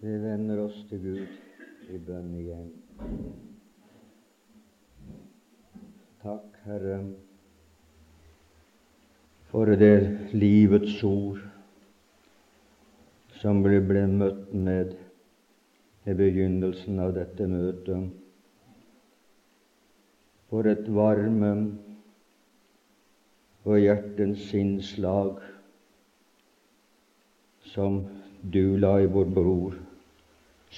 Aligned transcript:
Vi 0.00 0.12
vender 0.16 0.62
oss 0.62 0.78
til 0.88 1.00
Gud 1.04 1.90
i 1.92 1.98
bønn 2.00 2.28
igjen. 2.40 2.68
Takk, 6.22 6.54
Herre, 6.64 6.94
for 9.50 9.68
det 9.82 10.30
livets 10.32 10.94
ord 11.04 11.42
som 13.42 13.60
vi 13.66 13.82
ble 13.90 14.06
møtt 14.14 14.54
med 14.56 14.94
i 16.08 16.16
begynnelsen 16.16 17.04
av 17.04 17.12
dette 17.18 17.50
møtet. 17.52 18.08
For 20.48 20.70
et 20.72 20.88
varme 20.96 21.52
og 23.68 23.76
hjertens 23.84 24.48
sinnslag 24.48 25.44
som 27.76 28.00
du 28.40 28.64
la 28.80 28.96
i 29.04 29.12
vår 29.12 29.32
brors 29.36 29.86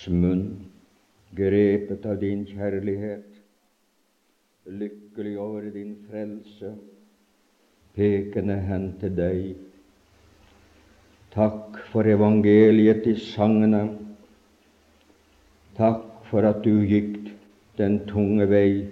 munn, 0.08 0.46
grepet 1.36 2.06
av 2.06 2.20
din 2.20 2.44
kjærlighet, 2.48 3.28
lykkelig 4.66 5.34
over 5.40 5.68
din 5.74 5.96
frelse, 6.08 6.72
pekende 7.96 8.56
hen 8.68 8.88
til 9.00 9.14
deg. 9.16 9.44
Takk 11.32 11.78
for 11.92 12.08
evangeliet 12.08 13.06
i 13.08 13.14
sangene. 13.20 13.84
Takk 15.76 16.24
for 16.28 16.48
at 16.48 16.64
du 16.64 16.82
gikk 16.88 17.30
den 17.76 18.02
tunge 18.08 18.48
vei 18.48 18.88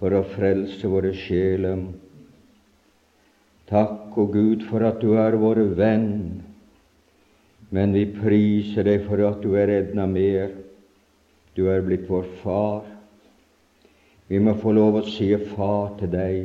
for 0.00 0.12
å 0.16 0.24
frelse 0.36 0.88
våre 0.88 1.12
sjeler. 1.16 1.86
Takk, 3.66 4.12
o 4.16 4.26
Gud, 4.30 4.62
for 4.68 4.84
at 4.86 5.00
du 5.02 5.16
er 5.18 5.34
vår 5.40 5.64
venn 5.76 6.12
men 7.76 7.92
vi 7.92 8.06
priser 8.08 8.86
deg 8.88 9.02
for 9.04 9.20
at 9.26 9.42
du 9.44 9.52
er 9.60 9.68
redna 9.68 10.06
mer. 10.08 10.48
Du 11.52 11.66
er 11.68 11.84
blitt 11.84 12.06
vår 12.08 12.24
far. 12.40 12.86
Vi 14.32 14.40
må 14.40 14.54
få 14.62 14.72
lov 14.72 14.96
å 14.96 15.02
si 15.04 15.28
far 15.52 15.92
til 16.00 16.10
deg, 16.14 16.38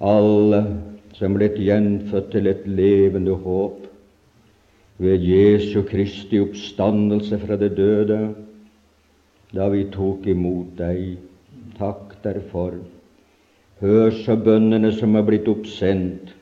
alle 0.00 0.62
som 1.18 1.36
blitt 1.36 1.58
gjenfødt 1.60 2.32
til 2.32 2.48
et 2.50 2.64
levende 2.66 3.36
håp 3.44 3.84
ved 4.98 5.22
Jesu 5.22 5.84
Kristi 5.86 6.40
oppstandelse 6.42 7.38
fra 7.44 7.58
det 7.60 7.74
døde, 7.76 8.18
da 9.54 9.68
vi 9.70 9.84
tok 9.92 10.26
imot 10.30 10.72
deg. 10.80 11.18
Takk 11.78 12.16
derfor. 12.24 12.80
Hør 13.78 14.10
så 14.24 14.34
bønnene 14.40 14.90
som 14.96 15.14
er 15.14 15.28
blitt 15.28 15.46
oppsendt, 15.52 16.32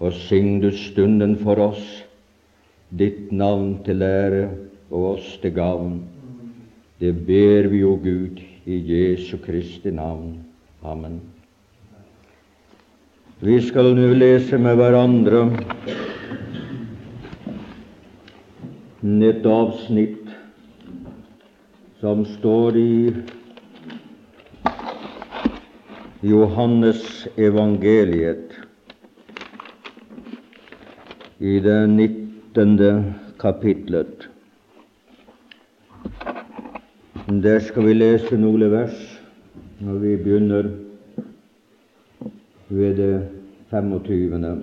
og 0.00 0.16
syng 0.28 0.62
du 0.62 0.70
stunden 0.72 1.36
for 1.42 1.60
oss 1.66 2.05
ditt 2.90 3.32
navn 3.32 3.78
til 3.84 4.02
ære 4.02 4.48
og 4.90 5.16
oss 5.16 5.38
til 5.42 5.54
gavn. 5.54 6.02
Det 7.00 7.12
ber 7.26 7.68
vi 7.68 7.80
jo 7.82 7.96
Gud 8.02 8.42
i 8.66 8.76
Jesu 8.90 9.36
Kristi 9.42 9.90
navn. 9.90 10.38
Amen. 10.84 11.20
Vi 13.40 13.60
skal 13.60 13.92
nå 13.94 14.12
lese 14.16 14.58
med 14.58 14.78
hverandre 14.78 15.42
et 19.26 19.44
avsnitt 19.46 20.30
som 22.00 22.24
står 22.26 22.78
i 22.80 23.12
Johannes 26.26 27.26
evangeliet 27.36 28.56
i 31.38 31.58
det 31.60 31.80
19 31.88 32.25
åttende 32.56 33.14
kapitlet. 33.38 34.30
Der 37.28 37.58
skal 37.60 37.84
vi 37.84 37.92
lese 37.92 38.36
noen 38.40 38.62
vers 38.72 39.00
når 39.84 39.98
vi 40.00 40.12
begynner 40.16 40.68
ved 42.68 42.94
det 42.96 43.28
25. 43.68 44.54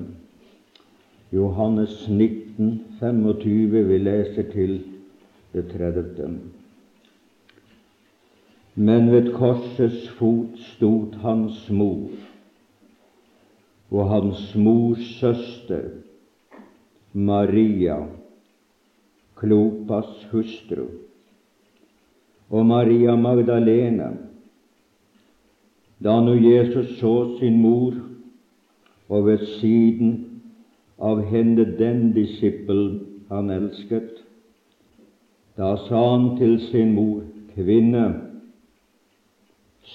Johannes 1.34 2.08
19, 2.10 2.82
25, 3.00 3.84
vi 3.86 3.98
leser 3.98 4.48
til 4.52 4.74
det 5.54 5.68
30. 5.78 6.40
Men 8.76 9.12
ved 9.12 9.34
korsets 9.34 10.10
fot 10.18 10.58
stod 10.58 11.20
hans 11.22 11.70
mor 11.70 12.10
og 13.92 14.10
hans 14.10 14.56
mors 14.56 15.06
søster 15.20 16.03
Maria, 17.14 17.98
Klopas 19.38 20.28
hustru, 20.32 20.88
og 22.50 22.66
Maria 22.66 23.16
Magdalena. 23.16 24.10
Da 26.04 26.20
nå 26.22 26.34
Jesus 26.34 26.98
så 27.00 27.38
sin 27.40 27.60
mor, 27.62 27.94
og 29.10 29.26
ved 29.26 29.46
siden 29.60 30.42
av 30.98 31.22
henne 31.30 31.66
den 31.78 32.12
disippel 32.16 32.84
han 33.30 33.50
elsket, 33.54 34.24
da 35.58 35.76
sa 35.86 36.02
han 36.16 36.34
til 36.40 36.58
sin 36.72 36.96
mor, 36.98 37.22
Kvinne, 37.54 38.08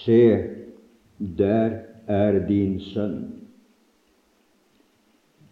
se, 0.05 0.23
der 1.19 1.81
er 2.07 2.39
din 2.47 2.79
sønn. 2.81 3.38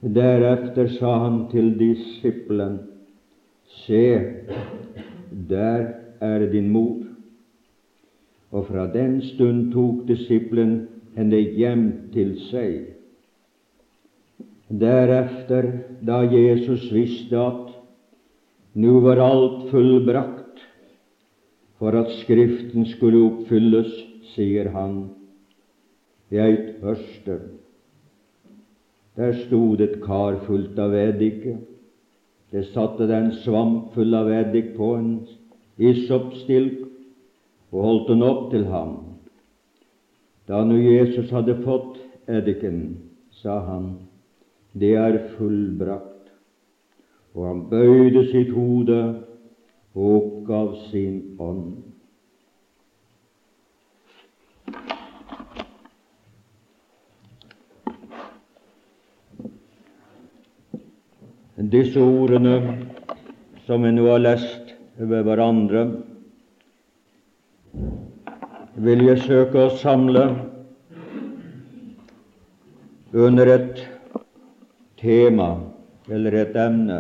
Deretter 0.03 0.91
sa 0.99 1.15
han 1.25 1.47
til 1.53 1.73
disippelen, 1.79 2.79
Se, 3.87 4.45
der 5.49 5.87
er 6.21 6.47
din 6.53 6.69
mor. 6.71 7.03
Og 8.53 8.67
fra 8.69 8.87
den 8.93 9.21
stund 9.23 9.73
tok 9.73 10.05
disippelen 10.09 10.87
henne 11.17 11.41
hjem 11.57 11.87
til 12.13 12.37
seg. 12.51 12.93
Deretter, 14.69 15.71
da 16.03 16.23
Jesus 16.29 16.87
visste 16.93 17.39
at 17.41 17.75
nå 18.77 19.01
var 19.01 19.21
alt 19.23 19.69
fullbrakt, 19.71 20.61
for 21.81 21.97
at 21.97 22.13
Skriften 22.23 22.87
skulle 22.93 23.23
oppfylles, 23.31 23.93
sier 24.35 24.69
han, 24.75 25.07
jeg 26.33 26.77
tørster. 26.81 27.56
Der 29.17 29.33
stod 29.47 29.81
et 29.81 30.01
kar 30.05 30.37
fullt 30.45 30.79
av 30.79 30.95
eddik. 30.95 31.47
Det 32.53 32.67
satte 32.75 33.07
det 33.09 33.17
en 33.17 33.33
svamp 33.45 33.95
full 33.95 34.15
av 34.15 34.29
eddik 34.29 34.75
på 34.77 34.93
en 34.99 35.11
isoppstilk 35.81 36.83
og 37.73 37.81
holdt 37.83 38.11
den 38.13 38.25
opp 38.27 38.51
til 38.53 38.67
ham. 38.69 38.93
Da 40.47 40.61
nå 40.65 40.77
Jesus 40.79 41.33
hadde 41.35 41.57
fått 41.65 41.97
eddiken, 42.29 42.83
sa 43.41 43.59
han, 43.67 43.89
det 44.77 44.93
er 45.01 45.19
fullbrakt. 45.39 46.29
Og 47.35 47.49
han 47.49 47.65
bøyde 47.73 48.27
sitt 48.31 48.53
hode 48.55 49.01
og 49.97 50.13
oppgav 50.21 50.77
sin 50.91 51.37
ånd. 51.41 51.86
Disse 61.71 62.01
ordene 62.01 62.57
som 63.67 63.83
vi 63.83 63.91
nå 63.95 64.05
har 64.11 64.23
lest 64.23 64.75
ved 64.97 65.25
hverandre, 65.27 65.83
vil 68.87 69.05
jeg 69.07 69.23
søke 69.25 69.65
å 69.65 69.77
samle 69.81 70.25
under 73.17 73.51
et 73.55 73.83
tema 75.01 75.49
eller 76.13 76.39
et 76.43 76.59
emne, 76.61 76.99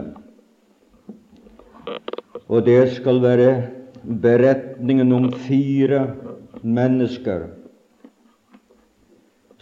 og 2.46 2.64
det 2.67 2.81
skal 2.96 3.20
være 3.23 3.50
beretningen 4.06 5.12
om 5.12 5.29
fire 5.46 6.06
mennesker 6.62 7.50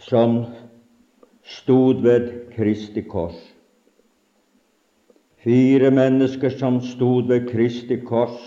som 0.05 0.45
stod 1.45 2.01
ved 2.05 2.31
Kristi 2.55 3.03
kors. 3.09 3.54
Fire 5.45 5.91
mennesker 5.93 6.49
som 6.49 6.79
stod 6.81 7.27
ved 7.29 7.43
Kristi 7.51 7.99
kors 8.01 8.39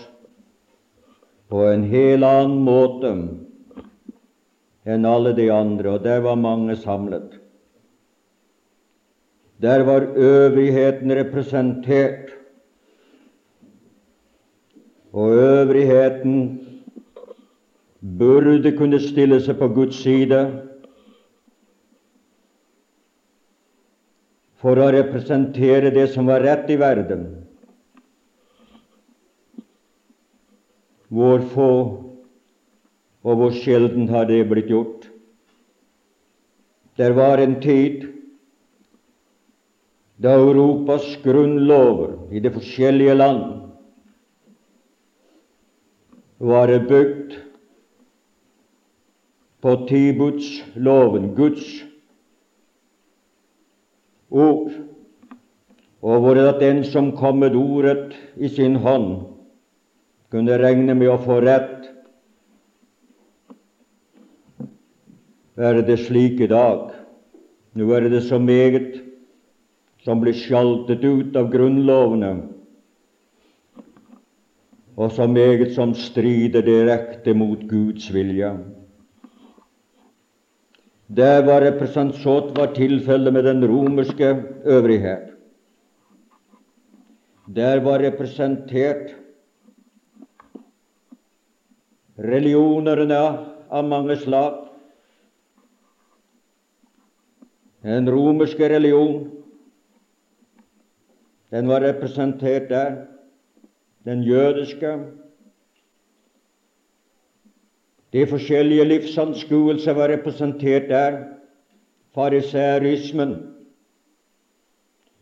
på 1.47 1.61
en 1.71 1.85
helt 1.87 2.27
annen 2.27 2.57
måte 2.65 3.11
enn 4.89 5.07
alle 5.07 5.31
de 5.37 5.45
andre, 5.53 5.93
og 5.95 6.03
der 6.03 6.19
var 6.25 6.35
mange 6.35 6.75
samlet. 6.75 7.37
Der 9.63 9.83
var 9.87 10.09
øvrigheten 10.15 11.15
representert, 11.15 12.35
og 15.13 15.31
øvrigheten 15.39 16.41
burde 18.19 18.75
kunne 18.75 18.99
stille 18.99 19.39
seg 19.43 19.55
på 19.59 19.71
Guds 19.75 20.03
side 20.03 20.43
for 24.59 24.79
å 24.79 24.89
representere 24.91 25.91
det 25.95 26.09
som 26.13 26.27
var 26.27 26.43
rett 26.43 26.69
i 26.71 26.77
verden. 26.79 27.25
Hvor 31.09 31.41
få 31.53 31.71
og 33.23 33.39
hvor 33.39 33.55
sjelden 33.55 34.07
har 34.11 34.27
det 34.29 34.43
blitt 34.47 34.69
gjort. 34.71 35.07
Det 36.99 37.11
var 37.15 37.39
en 37.39 37.57
tid 37.63 38.07
da 40.19 40.35
Europas 40.35 41.07
grunnlover 41.23 42.17
i 42.35 42.41
de 42.43 42.51
forskjellige 42.51 43.15
land 43.15 43.45
var 46.39 46.71
bygd 46.87 47.37
på 49.63 49.75
tibudsloven, 49.87 51.31
Guds 51.35 51.88
ord, 54.29 54.71
og 56.01 56.21
hvor 56.23 56.39
at 56.39 56.61
den 56.61 56.83
som 56.87 57.11
kom 57.17 57.41
med 57.43 57.55
ordet 57.55 58.15
i 58.37 58.47
sin 58.47 58.75
hånd, 58.75 59.25
kunne 60.31 60.59
regne 60.61 60.95
med 60.95 61.09
å 61.09 61.17
få 61.21 61.39
rett. 61.43 61.89
Er 65.59 65.81
det 65.83 65.97
slik 66.05 66.39
i 66.39 66.47
dag? 66.47 66.93
Nå 67.75 67.89
er 67.95 68.07
det 68.09 68.23
så 68.27 68.39
meget 68.39 69.01
som 70.05 70.21
blir 70.21 70.37
sjaltet 70.37 71.03
ut 71.03 71.35
av 71.35 71.49
grunnlovene, 71.51 72.31
og 74.99 75.11
så 75.15 75.27
meget 75.31 75.73
som 75.75 75.93
strider 75.95 76.63
direkte 76.63 77.33
mot 77.35 77.61
Guds 77.67 78.07
vilje. 78.13 78.51
Det 81.09 81.41
var 81.41 81.61
representant 81.61 82.57
var 82.57 82.73
tilfellet 82.75 83.33
med 83.33 83.43
den 83.43 83.65
romerske 83.67 84.27
øvrighet. 84.63 85.31
Der 87.55 87.79
var 87.81 87.99
representert 87.99 89.15
religionerne 92.19 93.21
av 93.69 93.87
mange 93.89 94.17
slag. 94.21 94.67
Den 97.81 98.09
romerske 98.11 98.69
religion, 98.69 99.31
den 101.49 101.67
var 101.67 101.81
representert 101.81 102.69
der. 102.69 103.05
Den 104.05 104.21
jødiske, 104.23 104.93
de 108.13 108.25
forskjellige 108.27 108.85
livsanskuelser 108.89 109.93
var 109.93 110.09
representert 110.09 110.89
der. 110.89 111.17
Fariserismen, 112.15 113.35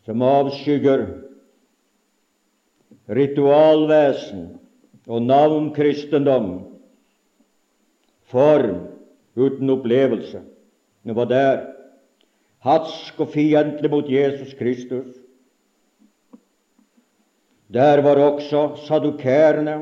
som 0.06 0.22
avskygger 0.24 1.04
ritualvesen 3.12 4.46
og 5.08 5.22
navnkristendom, 5.22 6.48
form 8.32 8.88
uten 9.36 9.70
opplevelse. 9.70 10.42
Det 11.04 11.16
var 11.16 11.28
der 11.32 11.66
hatsk 12.64 13.20
og 13.20 13.30
fiendtlig 13.36 13.92
mot 13.92 14.10
Jesus 14.12 14.56
Kristus. 14.60 15.12
Der 17.74 18.02
var 18.02 18.16
også 18.16 18.80
sadukærene, 18.88 19.78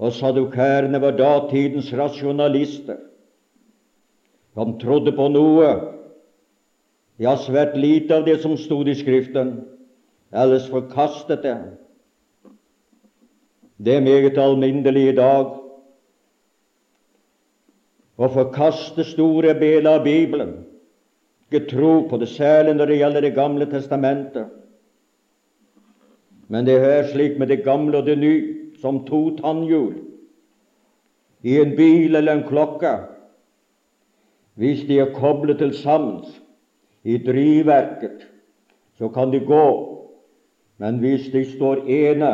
og 0.00 0.12
sadukærene 0.16 1.00
var 1.00 1.16
datidens 1.16 1.92
rasjonalister. 1.92 2.96
De 4.56 4.64
trodde 4.80 5.12
på 5.12 5.26
noe, 5.28 5.68
ja, 7.20 7.34
svært 7.36 7.76
lite 7.76 8.16
av 8.16 8.24
det 8.24 8.38
som 8.40 8.56
stod 8.58 8.88
i 8.88 8.96
Skriften, 8.96 9.58
ellers 10.32 10.70
forkastet 10.72 11.44
det. 11.44 11.58
Det 13.80 13.96
er 13.96 14.04
meget 14.04 14.38
alminnelig 14.40 15.10
i 15.10 15.16
dag 15.16 15.52
å 18.20 18.28
forkaste 18.28 19.04
store 19.08 19.52
deler 19.60 19.98
av 19.98 20.04
Bibelen, 20.04 20.54
ikke 21.48 21.66
tro 21.74 21.92
på 22.08 22.20
det, 22.20 22.28
særlig 22.32 22.76
når 22.76 22.86
det 22.86 22.98
gjelder 23.00 23.20
Det 23.20 23.34
gamle 23.34 23.66
testamentet. 23.66 24.48
Men 26.48 26.64
det 26.64 26.80
er 26.80 27.08
slik 27.12 27.38
med 27.38 27.48
det 27.48 27.64
gamle 27.64 27.98
og 27.98 28.06
det 28.06 28.18
nye 28.18 28.59
som 28.80 29.04
to 29.06 29.36
tannhjul 29.36 29.94
i 31.42 31.56
en 31.60 31.76
bil 31.76 32.16
eller 32.16 32.36
en 32.36 32.46
klokke. 32.48 32.92
Hvis 34.60 34.84
de 34.88 34.98
er 35.00 35.14
koblet 35.14 35.58
til 35.58 35.72
sammen 35.76 36.24
i 37.04 37.16
drivverket, 37.24 38.26
så 38.98 39.08
kan 39.08 39.32
de 39.32 39.40
gå, 39.40 39.66
men 40.78 40.98
hvis 41.00 41.30
de 41.32 41.44
står 41.44 41.86
ene, 41.88 42.32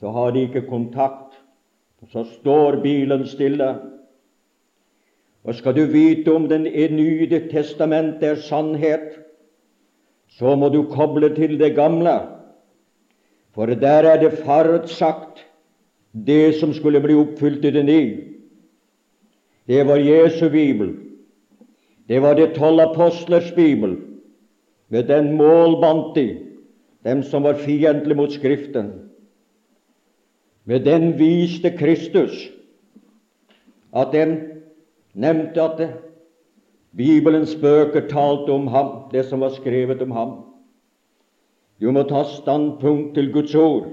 så 0.00 0.10
har 0.14 0.30
de 0.30 0.46
ikke 0.46 0.68
kontakt. 0.68 1.34
Så 2.12 2.22
står 2.24 2.78
bilen 2.82 3.24
stille. 3.26 3.72
Og 5.42 5.54
skal 5.54 5.74
du 5.74 5.84
vite 5.90 6.30
om 6.30 6.46
Det 6.48 6.92
nye 6.92 7.48
testamentet 7.50 8.22
er 8.22 8.34
sannhet, 8.34 9.18
så 10.28 10.54
må 10.54 10.68
du 10.68 10.84
koble 10.92 11.34
til 11.34 11.58
det 11.58 11.74
gamle, 11.74 12.20
for 13.54 13.66
der 13.66 14.06
er 14.06 14.20
det 14.20 14.38
forutsagt 14.44 15.47
det 16.12 16.58
som 16.60 16.74
skulle 16.74 17.00
bli 17.00 17.14
oppfylt 17.14 17.64
i 17.64 17.70
det 17.70 17.84
nye. 17.84 18.16
Det 19.68 19.84
var 19.86 19.96
Jesu 19.96 20.48
bibel. 20.50 20.94
Det 22.08 22.22
var 22.22 22.34
de 22.34 22.46
tolv 22.54 22.80
apostlers 22.80 23.54
bibel. 23.54 23.96
Med 24.88 25.08
den 25.08 25.36
mål 25.36 25.80
bandt 25.80 26.14
de, 26.16 26.38
dem 27.04 27.22
som 27.22 27.44
var 27.44 27.60
fiendtlige 27.60 28.16
mot 28.16 28.32
Skriften. 28.32 28.92
Med 30.64 30.84
den 30.84 31.18
viste 31.18 31.70
Kristus 31.70 32.48
at 33.92 34.12
dem 34.12 34.36
nevnte 35.14 35.62
at 35.62 35.78
det, 35.78 35.88
Bibelens 36.96 37.54
bøker 37.56 38.08
talte 38.08 38.52
om 38.52 38.66
ham, 38.66 38.88
det 39.12 39.26
som 39.28 39.40
var 39.40 39.52
skrevet 39.54 40.02
om 40.02 40.10
ham. 40.10 40.32
Du 41.80 41.90
må 41.92 42.02
ta 42.08 42.24
standpunkt 42.24 43.14
til 43.14 43.32
Guds 43.32 43.54
ord, 43.54 43.86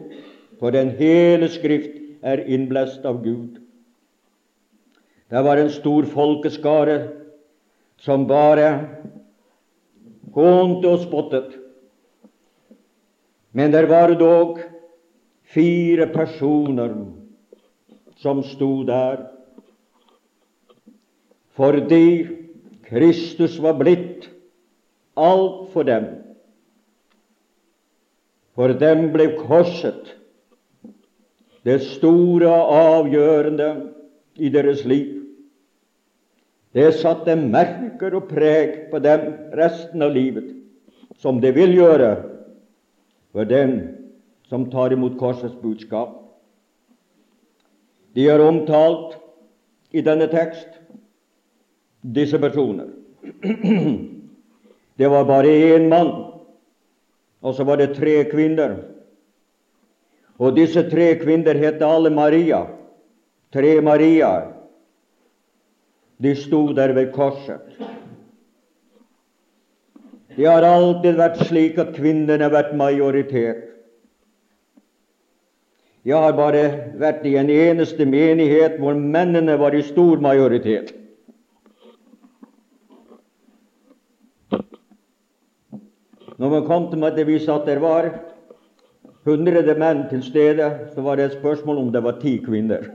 for 0.59 0.73
den 0.73 0.89
hele 0.97 1.49
Skrift 1.51 2.04
er 2.25 2.41
innblest 2.49 3.05
av 3.05 3.21
Gud. 3.23 3.59
Det 5.29 5.41
var 5.45 5.57
en 5.57 5.69
stor 5.73 6.07
folkeskare 6.09 6.97
som 8.01 8.25
bare 8.29 8.69
hånte 10.35 10.89
og 10.89 11.03
spottet. 11.05 11.53
Men 13.55 13.71
det 13.71 13.85
var 13.89 14.13
dog 14.19 14.59
fire 15.55 16.09
personer 16.11 16.97
som 18.19 18.43
sto 18.43 18.83
der 18.87 19.29
fordi 21.55 22.27
Kristus 22.89 23.55
var 23.63 23.77
blitt 23.79 24.27
alt 25.15 25.71
for 25.71 25.87
dem. 25.87 26.09
For 28.55 28.75
dem 28.75 29.07
ble 29.13 29.29
korset 29.39 30.11
det 31.65 31.79
store 31.81 32.49
og 32.49 32.73
avgjørende 32.77 33.69
i 34.35 34.49
deres 34.53 34.83
liv. 34.85 35.21
Det 36.75 36.91
satte 36.99 37.37
merker 37.39 38.17
og 38.19 38.27
preg 38.29 38.89
på 38.91 38.99
dem 38.99 39.27
resten 39.55 40.03
av 40.03 40.13
livet, 40.13 40.51
som 41.17 41.39
det 41.41 41.55
vil 41.55 41.73
gjøre 41.77 42.11
for 43.31 43.47
den 43.47 43.77
som 44.49 44.67
tar 44.69 44.93
imot 44.93 45.17
korsets 45.17 45.55
budskap. 45.61 46.13
De 48.15 48.27
er 48.29 48.43
omtalt 48.43 49.17
i 49.95 50.03
denne 50.03 50.27
tekst, 50.31 50.69
disse 52.15 52.39
personer. 52.39 52.91
Det 54.95 55.09
var 55.11 55.25
bare 55.27 55.51
én 55.75 55.89
mann, 55.91 56.11
og 57.43 57.55
så 57.55 57.65
var 57.67 57.81
det 57.81 57.97
tre 57.97 58.21
kvinner 58.31 58.77
og 60.39 60.55
disse 60.55 60.83
tre 60.89 61.13
kvinner 61.21 61.55
het 61.59 61.83
alle 61.83 62.11
Maria. 62.11 62.65
Tre 63.55 63.79
Mariaer. 63.81 64.51
De 66.19 66.35
sto 66.35 66.67
der 66.73 66.93
ved 66.95 67.13
korset. 67.13 67.61
Det 70.35 70.47
har 70.47 70.67
alltid 70.67 71.15
vært 71.15 71.39
slik 71.47 71.79
at 71.79 71.95
kvinnene 71.95 72.43
har 72.43 72.51
vært 72.51 72.75
majoritet. 72.75 73.63
Jeg 76.05 76.21
har 76.21 76.35
bare 76.37 76.65
vært 76.99 77.23
i 77.25 77.33
en 77.39 77.49
eneste 77.49 78.05
menighet 78.05 78.75
hvor 78.77 78.93
mennene 78.93 79.55
var 79.57 79.73
i 79.73 79.81
stor 79.87 80.19
majoritet. 80.21 80.91
Når 86.35 86.51
man 86.51 86.65
kom 86.67 86.89
til 86.91 86.99
meg, 86.99 87.15
det 87.15 87.25
viste 87.29 87.53
at 87.53 87.65
det 87.65 87.79
var 87.81 88.11
hundrede 89.25 89.75
menn 89.79 90.05
til 90.09 90.23
stede, 90.23 90.69
så 90.93 91.01
var 91.01 91.15
det 91.15 91.25
et 91.25 91.37
spørsmål 91.39 91.77
om 91.77 91.91
det 91.91 92.03
var 92.03 92.19
ti 92.21 92.37
kvinner. 92.45 92.85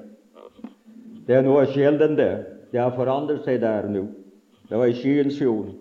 Det 1.26 1.36
er 1.36 1.46
noe 1.46 1.66
sjelden, 1.70 2.16
det. 2.18 2.32
Det 2.72 2.80
har 2.80 2.94
forandret 2.94 3.44
seg 3.44 3.60
der 3.62 3.88
nå. 3.90 4.06
Det 4.70 4.78
var 4.78 4.90
i 4.90 4.94
skyens 4.94 5.38
fjord. 5.38 5.72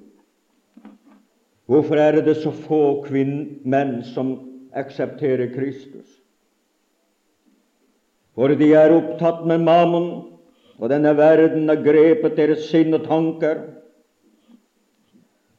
Hvorfor 1.69 2.01
er 2.01 2.21
det 2.25 2.39
så 2.41 2.51
få 2.51 3.03
kvinn, 3.05 3.59
menn 3.63 3.99
som 4.13 4.33
aksepterer 4.73 5.51
Kristus? 5.53 6.07
For 8.33 8.55
de 8.57 8.71
er 8.73 8.95
opptatt 8.95 9.43
med 9.45 9.61
mammon, 9.61 10.09
og 10.79 10.89
denne 10.89 11.11
verden 11.17 11.69
har 11.69 11.83
grepet 11.83 12.37
deres 12.39 12.69
sinn 12.71 12.95
og 12.97 13.05
tanker. 13.05 13.61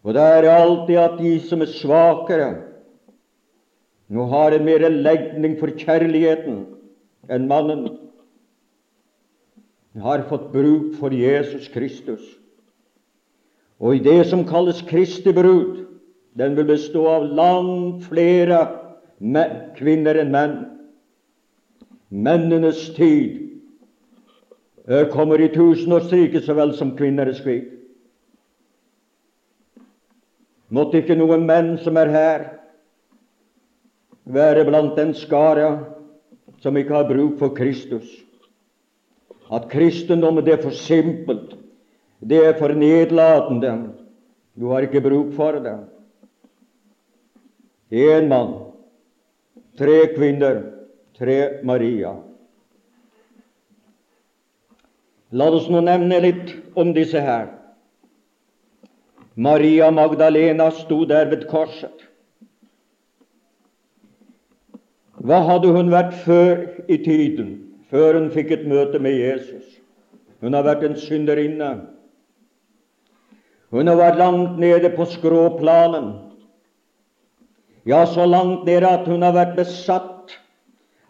Og 0.02 0.16
det 0.16 0.24
er 0.24 0.48
alltid 0.50 0.98
at 0.98 1.18
de 1.20 1.34
som 1.44 1.62
er 1.62 1.70
svakere, 1.70 2.50
nå 4.10 4.26
har 4.26 4.52
en 4.52 4.66
mer 4.66 4.82
legning 4.90 5.56
for 5.60 5.70
kjærligheten 5.78 6.64
enn 7.30 7.46
mannen. 7.50 7.86
Har 10.00 10.26
fått 10.30 10.50
bruk 10.52 10.96
for 10.98 11.14
Jesus 11.14 11.68
Kristus. 11.70 12.22
Og 13.80 13.96
i 13.96 14.02
det 14.04 14.26
som 14.30 14.44
kalles 14.46 14.82
Kristi 14.86 15.32
brud, 15.34 15.86
den 16.38 16.56
vil 16.58 16.68
bestå 16.68 17.06
av 17.10 17.26
langt 17.34 18.04
flere 18.10 18.60
kvinner 19.78 20.20
enn 20.20 20.34
menn. 20.34 20.56
Mennenes 22.10 22.88
tid 22.96 23.46
kommer 25.14 25.40
i 25.40 25.50
tusenårsriket 25.54 26.46
så 26.46 26.56
vel 26.58 26.74
som 26.74 26.96
kvinnenes 26.98 27.42
krig. 27.44 27.68
Måtte 30.70 31.02
ikke 31.02 31.18
noen 31.18 31.46
menn 31.46 31.76
som 31.82 31.98
er 31.98 32.10
her, 32.14 32.46
være 34.32 34.64
blant 34.68 34.96
den 34.96 35.14
skara 35.14 35.70
som 36.60 36.76
ikke 36.76 36.94
har 36.94 37.08
bruk 37.08 37.38
for 37.38 37.54
Kristus. 37.56 38.06
At 39.50 39.68
kristendommen 39.70 40.44
det 40.46 40.58
er 40.58 40.62
for 40.62 40.76
simpelt, 40.76 41.56
det 42.20 42.44
er 42.46 42.58
for 42.58 42.74
nedlatende. 42.76 43.90
Du 44.54 44.68
har 44.70 44.84
ikke 44.86 45.00
bruk 45.00 45.32
for 45.34 45.58
det. 45.62 45.78
Én 47.90 48.28
mann, 48.28 48.52
tre 49.78 50.14
kvinner, 50.14 50.62
tre 51.18 51.64
Maria. 51.64 52.12
La 55.30 55.46
oss 55.50 55.66
nå 55.70 55.80
nevne 55.82 56.20
litt 56.22 56.52
om 56.78 56.92
disse 56.94 57.18
her. 57.22 57.48
Maria 59.34 59.90
Magdalena 59.90 60.70
sto 60.74 61.04
der 61.06 61.30
ved 61.30 61.48
korset. 61.50 62.09
Hva 65.20 65.42
hadde 65.44 65.72
hun 65.74 65.90
vært 65.92 66.14
før 66.24 66.62
i 66.88 66.96
tiden, 67.04 67.52
før 67.92 68.16
hun 68.16 68.30
fikk 68.32 68.54
et 68.56 68.68
møte 68.68 69.00
med 69.02 69.18
Jesus? 69.18 69.66
Hun 70.40 70.56
har 70.56 70.64
vært 70.64 70.86
en 70.86 70.96
synderinne. 70.96 71.70
Hun 73.70 73.90
har 73.90 73.98
vært 74.00 74.18
langt 74.18 74.58
nede 74.58 74.90
på 74.96 75.04
skråplanen. 75.12 76.14
Ja, 77.86 78.06
så 78.06 78.24
langt 78.26 78.64
nede 78.68 78.88
at 78.88 79.06
hun 79.08 79.22
har 79.22 79.36
vært 79.36 79.58
besatt 79.58 80.32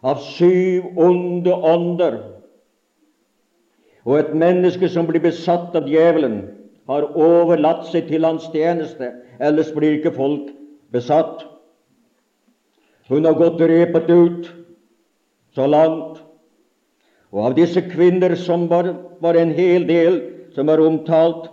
av 0.03 0.19
syv 0.35 0.99
onde 0.99 1.55
ånder. 1.55 2.19
Og 4.05 4.17
et 4.19 4.33
menneske 4.35 4.89
som 4.89 5.07
blir 5.07 5.23
besatt 5.23 5.75
av 5.77 5.87
djevelen, 5.89 6.41
har 6.89 7.05
overlatt 7.15 7.85
seg 7.91 8.09
til 8.09 8.25
hans 8.25 8.47
tjeneste, 8.51 9.11
ellers 9.39 9.69
blir 9.71 9.99
ikke 9.99 10.11
folk 10.15 10.49
besatt. 10.91 11.45
Hun 13.11 13.25
har 13.27 13.35
gått 13.35 13.59
repet 13.67 14.09
ut 14.09 14.51
så 15.55 15.65
langt. 15.67 16.21
Og 17.31 17.47
av 17.49 17.55
disse 17.57 17.81
kvinner 17.91 18.37
som 18.39 18.69
var, 18.71 18.93
var 19.19 19.35
en 19.39 19.51
hel 19.55 19.83
del 19.87 20.21
som 20.55 20.71
er 20.71 20.83
omtalt 20.83 21.49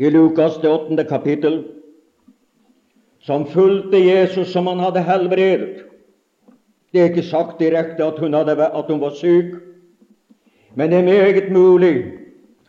i 0.00 0.08
Lukas 0.12 0.56
det 0.62 0.70
åttende 0.72 1.04
kapittel, 1.04 1.58
som 3.20 3.44
fulgte 3.46 4.00
Jesus 4.00 4.52
som 4.52 4.66
han 4.66 4.80
hadde 4.80 5.04
helbredet. 5.04 5.84
Det 6.92 7.00
er 7.00 7.12
ikke 7.12 7.28
sagt 7.28 7.60
direkte 7.60 8.04
at 8.04 8.18
hun, 8.20 8.34
hadde, 8.34 8.56
at 8.56 8.88
hun 8.88 9.00
var 9.00 9.14
syk, 9.16 9.54
men 10.74 10.90
det 10.90 10.98
er 10.98 11.08
meget 11.08 11.52
mulig 11.52 11.94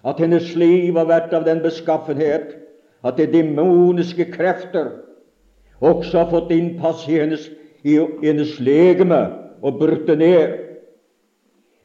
at 0.04 0.20
hennes 0.20 0.52
liv 0.60 0.96
har 1.00 1.08
vært 1.08 1.34
av 1.36 1.48
den 1.48 1.64
beskaffenhet 1.64 2.52
at 3.04 3.18
det 3.20 3.32
demoniske 3.32 4.28
krefter 4.32 4.92
også 5.82 6.18
har 6.18 6.30
fått 6.32 6.52
innpass 6.52 7.08
i 7.10 7.18
hennes, 7.20 7.50
i 7.84 7.98
hennes 8.24 8.60
legeme 8.60 9.22
og 9.62 9.80
brutt 9.80 10.08
det 10.08 10.18
ned. 10.18 10.60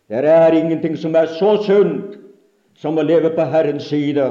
Det 0.09 0.25
er 0.25 0.57
ingenting 0.57 0.97
som 0.97 1.15
er 1.15 1.27
så 1.39 1.57
sunt 1.67 2.19
som 2.79 2.99
å 2.99 3.05
leve 3.05 3.31
på 3.35 3.45
Herrens 3.45 3.89
side. 3.91 4.31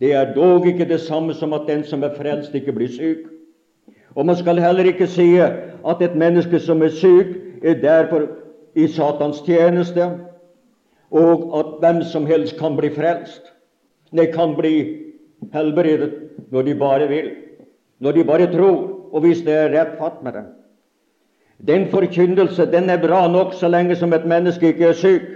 Det 0.00 0.12
er 0.14 0.34
dog 0.34 0.66
ikke 0.66 0.88
det 0.88 1.00
samme 1.00 1.34
som 1.34 1.52
at 1.56 1.66
den 1.66 1.84
som 1.84 2.02
er 2.02 2.14
frelst, 2.16 2.54
ikke 2.54 2.74
blir 2.74 2.90
syk. 2.90 3.26
Og 4.14 4.26
man 4.26 4.36
skal 4.36 4.60
heller 4.60 4.84
ikke 4.84 5.06
si 5.08 5.38
at 5.40 6.02
et 6.02 6.16
menneske 6.18 6.60
som 6.60 6.82
er 6.82 6.92
syk, 6.94 7.38
er 7.62 7.78
derfor 7.80 8.26
i 8.74 8.88
Satans 8.90 9.40
tjeneste 9.46 10.08
og 11.12 11.52
at 11.58 11.72
hvem 11.80 12.02
som 12.08 12.26
helst 12.26 12.56
kan 12.58 12.76
bli 12.76 12.90
frelst. 12.90 13.52
De 14.12 14.26
kan 14.32 14.56
bli 14.56 14.74
helbredet 15.52 16.12
når 16.52 16.62
de 16.62 16.74
bare 16.78 17.08
vil, 17.08 17.30
når 18.02 18.12
de 18.12 18.24
bare 18.26 18.50
tror, 18.50 19.08
og 19.12 19.20
hvis 19.22 19.44
det 19.46 19.54
er 19.54 19.70
rett 19.70 19.94
fatt 19.98 20.22
med 20.24 20.34
det. 20.34 20.44
Den 21.62 21.86
forkynnelse 21.92 22.66
den 22.72 22.90
er 22.90 22.98
bra 22.98 23.28
nok 23.30 23.54
så 23.54 23.68
lenge 23.70 23.94
som 23.96 24.12
et 24.12 24.26
menneske 24.26 24.72
ikke 24.72 24.88
er 24.90 24.98
syk. 24.98 25.28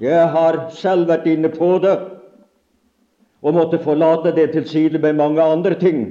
Jeg 0.00 0.28
har 0.30 0.68
selv 0.76 1.08
vært 1.08 1.26
inne 1.26 1.50
på 1.50 1.78
det 1.82 1.96
og 3.42 3.54
måtte 3.54 3.82
forlate 3.82 4.34
det 4.36 4.52
til 4.52 4.68
side 4.68 4.98
med 5.02 5.18
mange 5.18 5.42
andre 5.42 5.74
ting. 5.74 6.06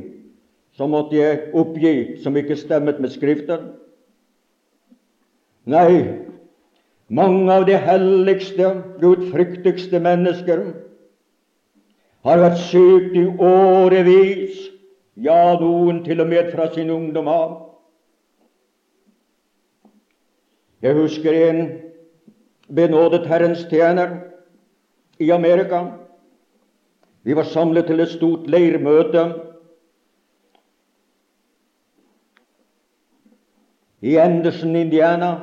Så 0.75 0.87
måtte 0.87 1.15
jeg 1.15 1.53
oppgi 1.55 2.17
som 2.23 2.35
ikke 2.35 2.57
stemmet 2.59 2.99
med 2.99 3.13
Skriften. 3.13 3.69
Nei, 5.65 6.03
mange 7.09 7.47
av 7.53 7.63
de 7.65 7.77
helligste, 7.79 8.73
gudfryktigste 8.99 9.99
mennesker 10.03 10.65
har 12.25 12.41
vært 12.41 12.57
syk 12.57 13.13
i 13.13 13.25
årevis, 13.37 14.57
ja, 15.21 15.55
noen 15.61 16.01
til 16.05 16.23
og 16.23 16.29
med 16.31 16.49
fra 16.55 16.65
sin 16.73 16.89
ungdom 16.89 17.29
av. 17.29 17.53
Jeg 20.81 20.97
husker 20.97 21.37
en 21.37 21.61
benådet 22.73 23.27
Herrens 23.29 23.63
tjener 23.69 24.17
i 25.21 25.29
Amerika. 25.31 25.85
Vi 27.25 27.33
var 27.37 27.47
samlet 27.49 27.87
til 27.89 28.01
et 28.01 28.13
stort 28.13 28.49
leirmøte 28.49 29.25
i 34.01 34.17
Anderson, 34.21 34.75
Indiana. 34.75 35.33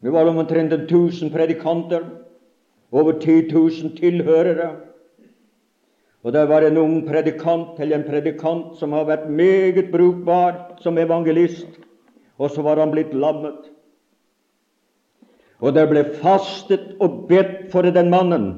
Vi 0.00 0.10
var 0.14 0.30
omtrent 0.30 0.72
1000 0.72 1.30
predikanter, 1.34 2.06
over 2.90 3.18
10 3.20 3.50
000 3.52 3.96
tilhørere. 3.98 4.87
Og 6.26 6.32
der 6.32 6.46
var 6.50 6.64
en 6.66 6.76
ung 6.76 7.06
predikant 7.06 7.78
eller 7.78 7.98
en 7.98 8.06
predikant 8.08 8.78
som 8.78 8.92
har 8.92 9.06
vært 9.06 9.28
meget 9.30 9.90
brukbar 9.92 10.80
som 10.82 10.98
evangelist, 10.98 11.68
og 12.38 12.50
så 12.50 12.62
var 12.62 12.80
han 12.82 12.90
blitt 12.90 13.14
lammet. 13.14 13.70
Og 15.58 15.74
det 15.74 15.86
ble 15.90 16.04
fastet 16.18 16.96
og 17.02 17.26
bedt 17.30 17.70
for 17.72 17.82
den 17.82 18.10
mannen. 18.10 18.48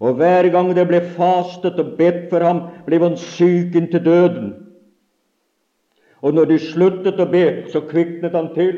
Og 0.00 0.16
hver 0.20 0.48
gang 0.52 0.74
det 0.76 0.84
ble 0.88 1.00
fastet 1.16 1.80
og 1.80 1.96
bedt 1.96 2.28
for 2.30 2.44
ham, 2.44 2.62
ble 2.84 3.00
han 3.00 3.16
syk 3.16 3.76
inntil 3.76 4.04
døden. 4.04 4.50
Og 6.20 6.34
når 6.36 6.50
de 6.50 6.58
sluttet 6.60 7.20
å 7.20 7.28
be, 7.28 7.68
så 7.72 7.84
kviknet 7.88 8.36
han 8.36 8.52
til. 8.56 8.76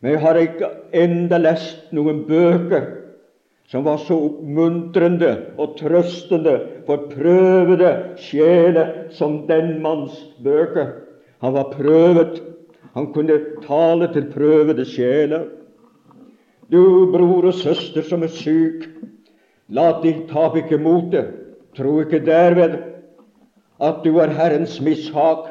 Men 0.00 0.14
jeg 0.14 0.22
har 0.22 0.40
ikke 0.40 0.70
enda 0.96 1.40
lest 1.40 1.92
noen 1.92 2.24
bøker 2.28 2.97
som 3.68 3.84
var 3.84 4.00
så 4.00 4.16
oppmuntrende 4.16 5.32
og 5.60 5.76
trøstende 5.76 6.54
for 6.86 7.08
prøvede 7.12 7.90
sjeler 8.20 9.10
som 9.12 9.42
den 9.48 9.76
manns 9.84 10.16
bøker. 10.44 10.94
Han 11.44 11.54
var 11.54 11.74
prøvet. 11.74 12.40
Han 12.94 13.12
kunne 13.12 13.36
tale 13.66 14.08
til 14.12 14.30
prøvede 14.32 14.86
sjeler. 14.88 15.44
Du 16.72 17.12
bror 17.12 17.48
og 17.48 17.54
søster 17.54 18.04
som 18.04 18.24
er 18.24 18.32
syk, 18.32 18.88
la 19.68 19.92
deg 20.02 20.26
tap 20.32 20.56
ikke 20.56 20.80
motet. 20.80 21.30
Tro 21.76 22.00
ikke 22.02 22.20
derved 22.24 22.78
at 23.80 24.00
du 24.04 24.18
er 24.18 24.32
Herrens 24.34 24.80
mishag. 24.80 25.46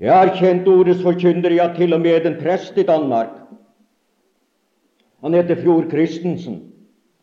Jeg 0.00 0.16
har 0.16 0.32
kjent 0.36 0.68
ordets 0.68 1.02
forkynner, 1.04 1.52
ja, 1.52 1.68
til 1.76 1.92
og 1.94 2.00
med 2.00 2.26
en 2.26 2.40
prest 2.40 2.76
i 2.80 2.86
Danmark. 2.88 3.39
Han 5.20 5.34
heter 5.36 5.60
Fjord 5.60 5.90
Christensen, 5.90 6.60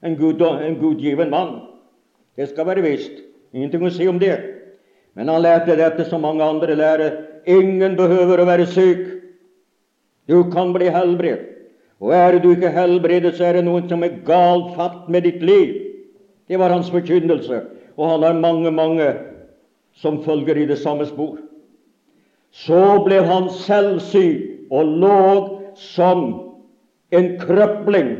en, 0.01 0.15
gud, 0.15 0.41
en 0.41 0.79
gudgiven 0.79 1.29
mann. 1.29 1.59
Det 2.37 2.49
skal 2.51 2.67
være 2.69 2.85
visst. 2.85 3.23
Ingenting 3.53 3.85
å 3.87 3.91
si 3.93 4.07
om 4.07 4.19
det. 4.21 4.35
Men 5.17 5.31
han 5.31 5.41
lærte 5.41 5.77
dette 5.79 6.05
som 6.05 6.21
mange 6.21 6.45
andre 6.45 6.75
lærer. 6.77 7.15
Ingen 7.49 7.95
behøver 7.97 8.43
å 8.43 8.45
være 8.45 8.67
syk. 8.69 9.05
Du 10.29 10.43
kan 10.53 10.73
bli 10.75 10.91
helbredet. 10.93 11.55
Og 11.97 12.13
er 12.13 12.37
du 12.37 12.51
ikke 12.51 12.69
helbredet, 12.69 13.33
så 13.33 13.47
er 13.47 13.57
det 13.57 13.63
noen 13.65 13.87
som 13.89 14.03
er 14.05 14.19
galt 14.25 14.75
fatt 14.77 15.07
med 15.09 15.25
ditt 15.25 15.41
liv. 15.41 15.71
Det 16.45 16.59
var 16.61 16.69
hans 16.69 16.91
forkynnelse. 16.93 17.63
Og 17.97 18.11
han 18.11 18.21
har 18.21 18.37
mange, 18.37 18.69
mange 18.71 19.07
som 19.97 20.19
følger 20.21 20.61
i 20.61 20.67
det 20.69 20.77
samme 20.77 21.07
spor. 21.09 21.39
Så 22.53 23.01
ble 23.05 23.23
han 23.25 23.49
selv 23.49 23.97
syk 24.05 24.69
og 24.69 24.93
lå 25.01 25.23
som 25.73 26.46
en 27.11 27.39
krøpling 27.39 28.17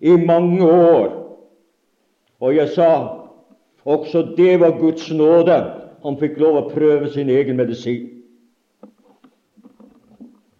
i 0.00 0.16
mange 0.16 0.64
år. 0.64 1.16
Og 2.40 2.56
jeg 2.56 2.68
sa 2.68 2.90
også 3.84 4.22
det 4.36 4.60
var 4.60 4.78
Guds 4.78 5.10
nåde. 5.12 5.58
Han 6.04 6.16
fikk 6.20 6.38
lov 6.40 6.56
å 6.56 6.68
prøve 6.72 7.10
sin 7.12 7.28
egen 7.28 7.56
medisin. 7.60 8.08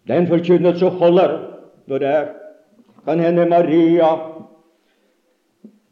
Den 0.07 0.27
forkynnelse 0.29 0.89
holder 0.99 1.37
når 1.89 2.03
det 2.03 2.07
er. 2.07 2.27
Kan 3.05 3.19
hende 3.19 3.47
Maria 3.49 4.11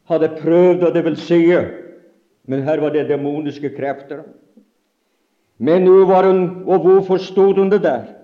hadde 0.09 0.29
prøvd, 0.41 0.83
og 0.83 0.93
det 0.93 1.03
vil 1.05 1.17
si, 1.17 1.39
men 2.49 2.63
her 2.65 2.81
var 2.81 2.93
det 2.93 3.07
demoniske 3.09 3.71
krefter. 3.77 4.23
Men 5.57 5.83
nå 5.85 6.05
var 6.05 6.25
hun 6.25 6.63
Og 6.65 6.79
hvorfor 6.79 7.17
stod 7.17 7.57
hun 7.57 7.69
det 7.71 7.83
der? 7.83 8.18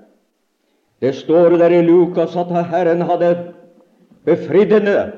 Det 1.01 1.15
står 1.15 1.57
der 1.59 1.73
i 1.75 1.81
Lukas 1.85 2.35
at 2.39 2.51
Herren 2.69 3.01
hadde 3.01 3.31
befridd 4.25 4.71
henne. 4.73 5.11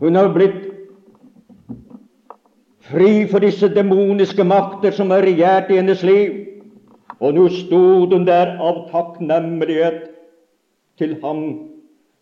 Hun 0.00 0.16
har 0.16 0.32
blitt 0.34 0.70
fri 2.90 3.26
for 3.30 3.44
disse 3.44 3.68
demoniske 3.70 4.44
makter 4.44 4.94
som 4.96 5.12
har 5.14 5.22
regjert 5.22 5.70
i 5.70 5.78
hennes 5.78 6.02
liv. 6.02 6.46
Og 7.20 7.36
nå 7.36 7.48
stod 7.52 8.14
hun 8.14 8.24
der 8.26 8.56
av 8.58 8.86
takknemlighet 8.90 10.08
til 10.98 11.18
ham 11.22 11.44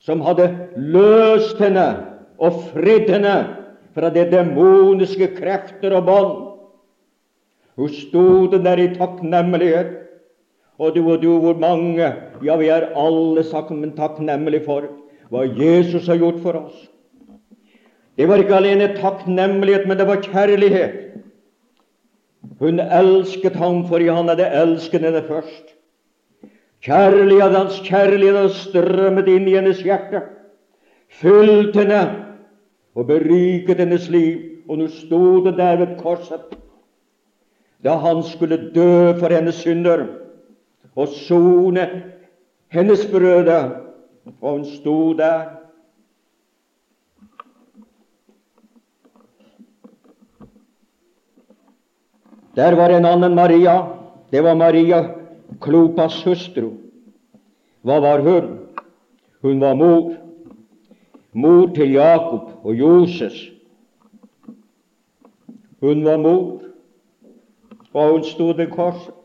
som 0.02 0.20
hadde 0.22 0.50
løst 0.76 1.58
henne 1.62 1.87
og 2.38 2.60
fridd 2.72 3.08
henne 3.10 3.37
fra 3.94 4.10
de 4.14 4.26
demoniske 4.30 5.32
krefter 5.38 5.96
og 5.98 6.04
bånd. 6.06 6.34
Hun 7.78 7.94
stod 7.94 8.58
der 8.62 8.82
i 8.82 8.90
takknemlighet. 8.94 9.94
Og 10.78 10.94
du 10.94 11.02
og 11.11 11.23
du, 11.23 11.32
hvor 11.42 11.58
mange 11.58 12.12
Ja, 12.44 12.56
vi 12.56 12.68
er 12.70 12.92
alle 12.94 13.42
sammen 13.44 13.97
takknemlige 13.97 14.64
for 14.64 14.87
hva 15.28 15.42
Jesus 15.44 16.06
har 16.06 16.16
gjort 16.20 16.38
for 16.42 16.56
oss. 16.56 16.76
Det 18.18 18.28
var 18.28 18.40
ikke 18.42 18.56
alene 18.56 18.94
takknemlighet, 18.97 19.87
men 19.87 19.99
det 19.99 20.06
var 20.06 20.23
kjærlighet. 20.23 20.94
Hun 22.58 22.80
elsket 22.80 23.56
ham 23.58 23.85
fordi 23.88 24.08
han 24.08 24.30
hadde 24.30 24.47
elsket 24.62 25.04
henne 25.06 25.23
først. 25.26 25.75
Kjærlighet, 26.82 27.56
hans 27.56 27.80
kjærlighet 27.87 28.54
strømmet 28.54 29.28
inn 29.30 29.49
i 29.50 29.56
hennes 29.58 29.82
hjerte, 29.82 30.23
fylt 31.20 31.76
henne 31.76 32.00
og 32.94 33.06
beriket 33.11 33.82
hennes 33.82 34.08
liv. 34.11 34.62
Og 34.68 34.78
nå 34.78 34.87
sto 34.92 35.44
det 35.44 35.56
der 35.58 35.78
ved 35.80 35.94
korset, 35.99 36.56
da 37.85 37.97
han 38.02 38.23
skulle 38.23 38.58
dø 38.75 39.14
for 39.18 39.32
hennes 39.32 39.62
synder 39.64 40.06
og 40.99 41.12
sone 41.14 41.87
hennes 42.75 43.07
brødre. 43.07 43.61
Og 44.40 44.50
hun 44.59 44.64
sto 44.67 45.14
der. 45.17 45.45
Der 52.59 52.75
var 52.75 52.90
en 52.90 53.07
annen 53.07 53.35
Maria. 53.35 53.78
Det 54.33 54.43
var 54.45 54.55
Maria 54.55 55.05
Klopas 55.61 56.23
hustru. 56.25 56.73
Hva 57.87 58.00
var 58.02 58.21
hun? 58.26 58.57
Hun 59.43 59.61
var 59.61 59.75
mor 59.78 60.19
mor 61.38 61.67
til 61.75 61.93
Jakob 61.93 62.50
og 62.64 62.75
Joses. 62.75 63.50
Hun 65.81 66.05
var 66.05 66.17
mor, 66.17 66.62
og 67.93 68.11
hun 68.12 68.25
stod 68.25 68.57
ved 68.57 68.67
korset. 68.67 69.17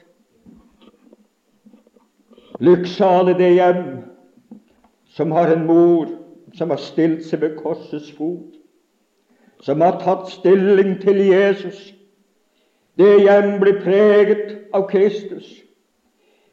Lykksalig 2.64 3.36
det 3.38 3.54
hjem 3.58 3.86
som 5.14 5.32
har 5.36 5.52
en 5.52 5.66
mor 5.68 6.08
som 6.56 6.70
har 6.70 6.80
stilt 6.80 7.26
seg 7.26 7.42
ved 7.42 7.58
korsets 7.60 8.12
fot, 8.16 8.54
som 9.64 9.82
har 9.82 9.98
tatt 10.04 10.30
stilling 10.32 10.96
til 11.02 11.20
Jesus. 11.28 11.92
Det 12.98 13.24
hjem 13.26 13.58
blir 13.60 13.82
preget 13.84 14.54
av 14.74 14.88
Kristus. 14.92 15.48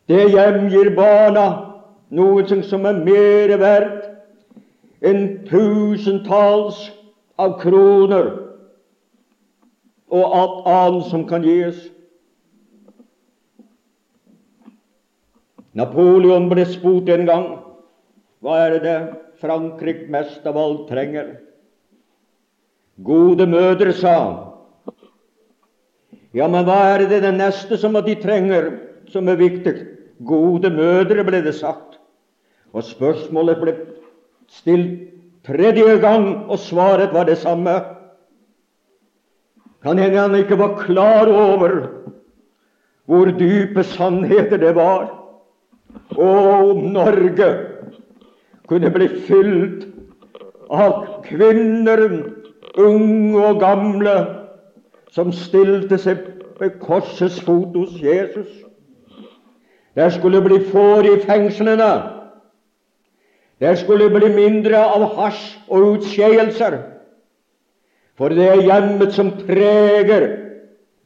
Det 0.08 0.30
hjem 0.32 0.66
gir 0.72 0.90
barna 0.96 1.46
noe 2.10 2.62
som 2.66 2.88
er 2.88 3.02
mer 3.04 3.54
verdt 3.60 4.08
enn 5.06 5.44
tusentalls 5.46 6.80
av 7.40 7.54
kroner 7.62 8.32
og 10.10 10.34
alt 10.40 10.66
annet 10.66 11.06
som 11.12 11.22
kan 11.28 11.46
gis. 11.46 11.86
Napoleon 15.76 16.48
ble 16.50 16.64
spurt 16.66 17.08
en 17.14 17.26
gang 17.28 17.48
hva 18.40 18.56
er 18.64 18.78
det 18.82 18.96
Frankrike 19.40 20.08
mest 20.12 20.46
av 20.48 20.56
alt 20.60 20.86
trenger. 20.88 21.34
Gode 23.04 23.46
mødre, 23.48 23.92
sa 23.96 24.14
han. 24.16 24.38
Ja, 26.36 26.48
men 26.48 26.66
hva 26.68 26.78
er 26.94 27.06
det 27.08 27.22
det 27.24 27.32
neste 27.36 27.78
som 27.80 27.96
de 27.96 28.16
trenger, 28.20 28.72
som 29.12 29.28
er 29.28 29.40
viktig? 29.40 29.74
Gode 30.24 30.70
mødre, 30.72 31.24
ble 31.24 31.40
det 31.44 31.54
sagt. 31.58 31.98
Og 32.72 32.84
spørsmålet 32.86 33.60
ble 33.60 33.76
stilt 34.52 35.08
tredje 35.46 35.96
gang, 36.02 36.44
og 36.48 36.60
svaret 36.60 37.14
var 37.16 37.28
det 37.28 37.38
samme. 37.40 37.78
Kan 39.82 39.98
hende 39.98 40.20
han 40.20 40.36
ikke 40.36 40.58
var 40.60 40.76
klar 40.82 41.28
over 41.32 41.88
hvor 43.08 43.32
dype 43.34 43.82
sannheter 43.82 44.60
det 44.60 44.74
var. 44.76 45.19
Om 46.16 46.92
Norge 46.92 47.48
kunne 48.68 48.90
bli 48.90 49.08
fylt 49.26 49.86
av 50.70 51.22
kvinner, 51.26 52.04
unge 52.78 53.46
og 53.46 53.60
gamle, 53.60 54.14
som 55.10 55.32
stilte 55.34 55.98
seg 55.98 56.22
ved 56.60 56.78
korsets 56.82 57.40
fot 57.42 57.74
hos 57.74 57.96
Jesus. 57.98 58.50
Der 59.98 60.12
skulle 60.14 60.42
bli 60.44 60.60
får 60.70 61.08
i 61.08 61.18
fengslene 61.26 61.90
det 63.60 63.74
skulle 63.78 64.08
bli 64.08 64.30
mindre 64.32 64.78
av 64.80 65.02
hasj 65.18 65.58
og 65.68 65.98
utskeielser. 65.98 66.78
For 68.16 68.32
det 68.32 68.46
er 68.48 68.62
hjemmet 68.64 69.12
som 69.12 69.34
preger 69.36 70.26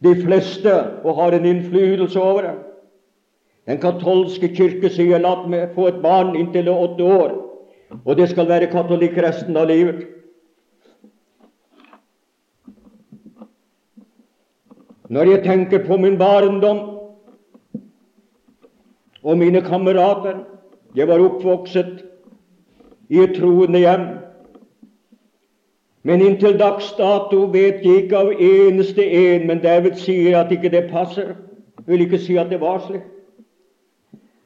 de 0.05 0.13
fleste 0.21 0.75
og 1.03 1.19
har 1.19 1.35
en 1.35 1.49
innflytelse 1.51 2.21
over 2.21 2.47
det. 2.47 2.55
Den 3.67 3.79
katolske 3.81 4.49
kirke 4.49 4.91
sier 4.91 5.19
'la 5.19 5.47
meg 5.49 5.75
få 5.75 5.87
et 5.89 6.03
barn 6.03 6.37
inntil 6.37 6.69
åtte 6.69 7.05
år', 7.05 7.37
og 8.05 8.17
det 8.17 8.29
skal 8.31 8.49
være 8.49 8.67
katolikk 8.67 9.17
resten 9.19 9.57
av 9.57 9.69
livet. 9.69 10.07
Når 15.09 15.31
jeg 15.31 15.45
tenker 15.45 15.87
på 15.87 15.97
min 15.97 16.19
barndom 16.19 16.79
og 19.23 19.39
mine 19.39 19.61
kamerater 19.61 20.45
Jeg 20.95 21.09
var 21.09 21.19
oppvokset 21.19 22.05
i 23.11 23.19
et 23.19 23.35
troende 23.35 23.79
hjem. 23.79 24.05
Men 26.07 26.23
inntil 26.23 26.59
dags 26.59 26.93
dato 26.99 27.41
vet 27.51 27.83
jeg 27.83 28.05
ikke 28.05 28.21
av 28.21 28.31
eneste 28.39 29.03
en, 29.03 29.47
men 29.49 29.63
David 29.63 29.99
sier 29.99 30.39
at 30.39 30.53
ikke 30.55 30.71
det 30.71 30.85
passer. 30.93 31.35
Jeg 31.83 31.87
vil 31.87 32.05
ikke 32.07 32.19
si 32.19 32.37
at 32.39 32.53
det 32.53 32.61
var 32.61 32.79
slik. 32.85 33.03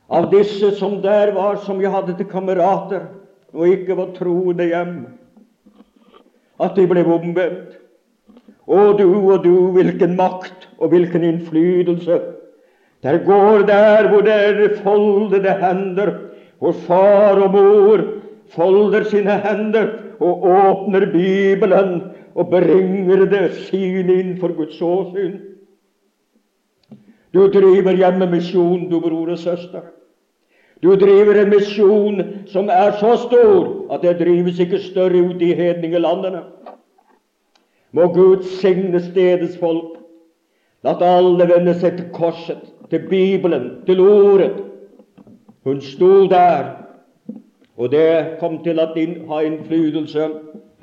Av 0.09 0.31
disse 0.33 0.71
som 0.79 1.01
der 1.05 1.35
var, 1.37 1.59
som 1.64 1.81
jeg 1.83 1.92
hadde 1.92 2.14
til 2.16 2.29
kamerater, 2.31 3.11
og 3.53 3.68
ikke 3.68 3.97
var 3.97 4.14
troende 4.16 4.68
hjem, 4.71 4.94
at 6.61 6.77
de 6.77 6.87
ble 6.88 7.05
omvendt. 7.05 7.77
Å, 8.68 8.92
du 8.97 9.07
og 9.09 9.44
du, 9.44 9.53
hvilken 9.77 10.16
makt 10.16 10.68
og 10.79 10.92
hvilken 10.92 11.25
innflytelse. 11.25 12.18
Der 13.05 13.21
går 13.25 13.64
der 13.68 14.09
hvor 14.11 14.25
dere 14.27 14.66
er 14.66 14.81
foldede 14.85 15.55
hender, 15.61 16.14
hvor 16.59 16.75
far 16.88 17.38
og 17.40 17.55
mor 17.55 18.03
folder 18.53 19.05
sine 19.09 19.38
hender 19.44 19.92
og 20.21 20.44
åpner 20.51 21.07
Bibelen 21.12 22.01
og 22.35 22.51
bringer 22.51 23.25
det 23.31 23.44
sine 23.68 24.18
inn 24.18 24.35
for 24.40 24.53
Guds 24.57 24.81
åsyn. 24.83 25.38
Du 27.33 27.44
driver 27.53 27.97
hjemmemisjon, 27.97 28.88
du 28.90 28.99
bror 29.01 29.31
og 29.31 29.38
søster. 29.38 29.85
Du 30.83 30.95
driver 30.97 31.41
en 31.41 31.51
misjon 31.51 32.23
som 32.47 32.69
er 32.71 32.95
så 33.01 33.17
stor 33.25 33.93
at 33.95 34.03
det 34.03 34.19
drives 34.21 34.61
ikke 34.62 34.79
større 34.79 35.25
ut 35.31 35.43
i 35.43 35.53
hedningelandene. 35.59 36.45
Må 37.93 38.07
Gud 38.14 38.45
signe 38.61 39.01
stedets 39.03 39.59
folk. 39.59 39.97
La 40.87 40.95
alle 41.03 41.49
vende 41.51 41.75
seg 41.75 41.97
til 41.99 42.11
korset, 42.14 42.61
til 42.91 43.09
Bibelen, 43.11 43.81
til 43.87 44.01
Ordet. 44.01 44.53
Hun 45.67 45.81
sto 45.83 46.29
der 46.31 46.79
og 47.79 47.93
det 47.93 48.38
kom 48.41 48.59
til 48.64 48.81
å 48.83 48.88
ha 49.31 49.38
innflytelse 49.47 50.25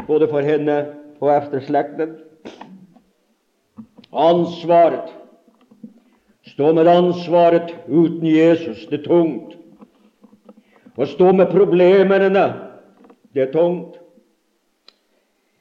både 0.08 0.28
for 0.32 0.46
henne 0.48 0.78
og 1.20 1.32
efter 1.34 1.64
slekten. 1.68 2.16
Ansvaret 4.16 5.12
Stå 6.46 6.72
med 6.78 6.88
ansvaret 6.88 7.72
uten 7.90 8.28
Jesus, 8.30 8.86
det 8.88 9.00
er 9.00 9.08
tungt. 9.10 9.56
Å 10.96 11.06
stå 11.06 11.32
med 11.36 11.52
problemene, 11.52 12.46
det 13.36 13.48
er 13.48 13.52
tungt. 13.52 13.98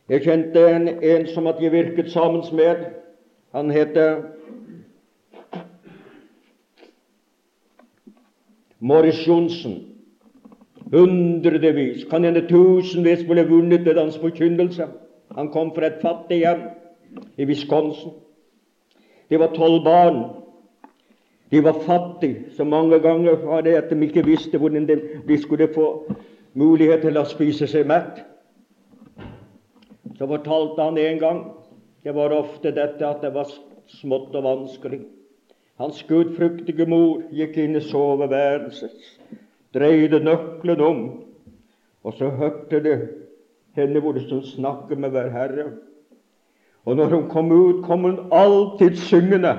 Jeg 0.08 0.22
kjente 0.22 0.60
en, 0.68 0.88
en 0.88 1.26
som 1.32 1.48
at 1.50 1.62
jeg 1.62 1.72
virket 1.72 2.12
sammen 2.12 2.44
med. 2.54 2.84
Han 3.56 3.70
heter 3.72 4.20
Morris 8.78 9.26
Johnsen. 9.26 9.80
Hundrevis, 10.92 12.04
kan 12.10 12.24
hende 12.24 12.44
tusenvis, 12.46 13.24
ble 13.26 13.46
vunnet 13.48 13.86
ved 13.86 13.98
hans 13.98 14.18
forkynnelse. 14.22 14.86
Han 15.34 15.50
kom 15.50 15.72
fra 15.74 15.88
et 15.88 16.02
fattig 16.04 16.44
hjem 16.44 16.66
i 17.40 17.48
Wisconsin. 17.48 18.12
Det 19.30 19.40
var 19.40 19.56
tolv 19.56 19.82
barn. 19.82 20.20
De 21.54 21.60
var 21.62 21.76
fattige, 21.86 22.50
så 22.56 22.64
mange 22.64 22.98
ganger 22.98 23.36
var 23.46 23.60
det 23.62 23.76
at 23.78 23.90
de 23.90 24.02
ikke 24.02 24.24
visste 24.26 24.58
hvordan 24.58 24.88
de 25.28 25.36
skulle 25.38 25.68
få 25.74 26.14
mulighet 26.54 27.04
til 27.06 27.18
å 27.20 27.22
spise 27.30 27.68
seg 27.70 27.86
mett. 27.86 28.24
Så 30.18 30.26
fortalte 30.26 30.82
han 30.82 30.98
en 30.98 31.20
gang 31.20 31.38
det 32.02 32.14
var 32.16 32.34
ofte 32.34 32.72
dette 32.74 33.06
at 33.06 33.22
det 33.22 33.30
var 33.36 33.52
smått 34.00 34.34
og 34.34 34.42
vanskelig. 34.42 35.04
Hans 35.78 36.02
gudfryktige 36.08 36.88
mor 36.90 37.22
gikk 37.30 37.54
inn 37.62 37.78
i 37.78 37.82
soveværelset, 37.86 39.06
dreide 39.78 40.24
nøkkelen 40.26 40.82
om, 40.82 41.04
og 42.02 42.18
så 42.18 42.32
hørte 42.34 42.80
det 42.82 42.96
henne 43.78 44.02
hvor 44.02 44.18
det 44.18 44.26
stod 44.26 44.42
'snakke 44.42 44.96
med 44.96 45.14
hver 45.14 45.30
Herre'. 45.30 45.70
Og 46.84 46.96
når 46.96 47.14
hun 47.14 47.28
kom 47.30 47.52
ut, 47.52 47.84
kom 47.84 48.00
hun 48.10 48.18
alltid 48.32 48.96
syngende. 48.96 49.54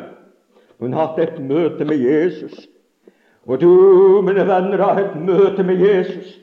Hun 0.80 0.94
har 0.94 1.08
hatt 1.08 1.20
et 1.24 1.38
møte 1.40 1.86
med 1.86 2.02
Jesus. 2.02 2.68
Og 3.46 3.62
du, 3.62 3.70
mine 4.26 4.44
venner, 4.48 4.82
har 4.82 5.00
et 5.00 5.16
møte 5.22 5.64
med 5.64 5.80
Jesus. 5.80 6.36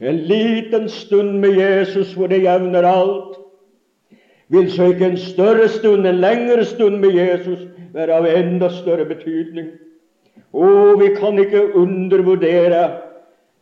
En 0.00 0.16
liten 0.16 0.88
stund 0.88 1.38
med 1.42 1.58
Jesus 1.58 2.14
hvor 2.14 2.26
det 2.26 2.42
jevner 2.42 2.86
alt. 2.86 3.38
Vil 4.48 4.70
så 4.72 4.90
ikke 4.92 5.06
en 5.06 5.16
større 5.16 5.68
stund, 5.68 6.06
en 6.06 6.20
lengre 6.20 6.64
stund 6.64 6.98
med 7.00 7.14
Jesus 7.16 7.68
være 7.94 8.18
av 8.18 8.26
enda 8.28 8.68
større 8.72 9.06
betydning? 9.08 9.70
Å, 10.52 10.66
vi 11.00 11.12
kan 11.16 11.38
ikke 11.40 11.70
undervurdere 11.78 12.82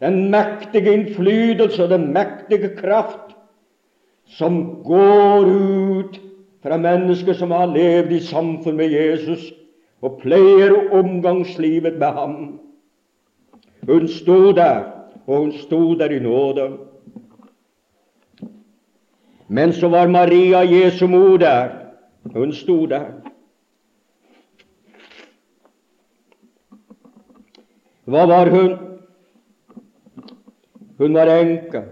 den 0.02 0.30
mektige 0.32 0.94
innflytelse 0.96 1.84
og 1.84 1.92
den 1.92 2.08
mektige 2.14 2.72
kraft 2.78 3.36
som 4.30 4.82
går 4.86 5.46
ut 5.46 6.20
fra 6.62 6.78
mennesker 6.80 7.36
som 7.36 7.52
har 7.54 7.70
levd 7.70 8.12
i 8.16 8.22
samfunn 8.24 8.78
med 8.80 8.94
Jesus 8.94 9.50
og 10.02 10.20
pleier 10.22 10.74
omgangslivet 10.92 11.98
med 11.98 12.06
ham. 12.06 12.60
Hun 13.86 14.08
sto 14.08 14.52
der, 14.52 14.84
og 15.26 15.36
hun 15.36 15.52
sto 15.52 15.94
der 15.94 16.10
i 16.10 16.18
nåde. 16.18 16.78
Men 19.48 19.72
så 19.72 19.88
var 19.88 20.08
Maria 20.08 20.58
Jesu 20.58 21.06
mor 21.06 21.36
der. 21.36 21.68
Hun 22.34 22.52
sto 22.52 22.86
der. 22.86 23.10
Hva 28.04 28.26
var 28.26 28.50
hun? 28.50 28.78
Hun 30.98 31.14
var 31.14 31.30
enke. 31.34 31.84